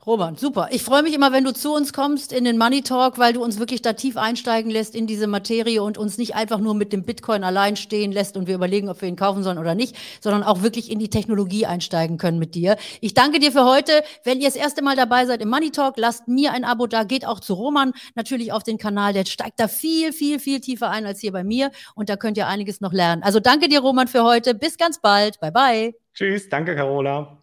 Roman, 0.07 0.37
super. 0.37 0.69
Ich 0.71 0.85
freue 0.85 1.03
mich 1.03 1.15
immer, 1.15 1.33
wenn 1.33 1.43
du 1.43 1.53
zu 1.53 1.75
uns 1.75 1.93
kommst 1.93 2.33
in 2.33 2.45
den 2.45 2.59
Money 2.59 2.83
Talk, 2.83 3.19
weil 3.19 3.33
du 3.33 3.43
uns 3.43 3.59
wirklich 3.59 3.83
da 3.83 3.95
tief 3.95 4.17
einsteigen 4.17 4.71
lässt 4.71 4.95
in 4.95 5.09
diese 5.09 5.27
Materie 5.27 5.83
und 5.83 5.99
uns 5.99 6.17
nicht 6.17 6.37
einfach 6.37 6.61
nur 6.61 6.77
mit 6.77 6.93
dem 6.93 7.03
Bitcoin 7.03 7.43
allein 7.43 7.75
stehen 7.75 8.13
lässt 8.13 8.37
und 8.37 8.47
wir 8.47 8.55
überlegen, 8.55 8.89
ob 8.89 9.03
wir 9.03 9.09
ihn 9.09 9.17
kaufen 9.17 9.43
sollen 9.43 9.59
oder 9.59 9.75
nicht, 9.75 9.97
sondern 10.21 10.45
auch 10.45 10.63
wirklich 10.63 10.93
in 10.93 11.01
die 11.01 11.11
Technologie 11.11 11.67
einsteigen 11.67 12.19
können 12.19 12.39
mit 12.39 12.55
dir. 12.55 12.77
Ich 13.01 13.15
danke 13.15 13.41
dir 13.41 13.51
für 13.51 13.65
heute. 13.65 14.05
Wenn 14.23 14.39
ihr 14.39 14.47
das 14.47 14.55
erste 14.55 14.81
Mal 14.81 14.95
dabei 14.95 15.27
seid 15.27 15.43
im 15.43 15.51
Money 15.51 15.73
Talk, 15.73 15.95
lasst 15.97 16.29
mir 16.29 16.53
ein 16.53 16.63
Abo 16.63 16.87
da, 16.87 17.03
geht 17.03 17.27
auch 17.27 17.41
zu 17.41 17.55
Roman 17.55 17.93
natürlich 18.15 18.53
auf 18.53 18.63
den 18.63 18.79
Kanal. 18.79 19.13
Der 19.13 19.25
steigt 19.25 19.59
da 19.59 19.67
viel, 19.67 20.13
viel, 20.13 20.39
viel 20.39 20.61
tiefer 20.61 20.89
ein 20.89 21.05
als 21.05 21.19
hier 21.19 21.33
bei 21.33 21.43
mir 21.43 21.73
und 21.97 22.09
da 22.11 22.15
könnt 22.15 22.37
ihr 22.37 22.47
einiges 22.47 22.81
noch 22.81 22.93
lernen. 22.93 23.25
Also 23.25 23.41
danke 23.41 23.69
dir, 23.69 23.81
Roman, 23.81 24.07
für 24.07 24.23
heute. 24.23 24.55
Bis 24.55 24.79
ganz 24.79 25.01
bald. 25.01 25.41
Bye, 25.41 25.51
bye. 25.51 25.95
Tschüss. 26.15 26.49
Danke, 26.49 26.77
Carola. 26.77 27.43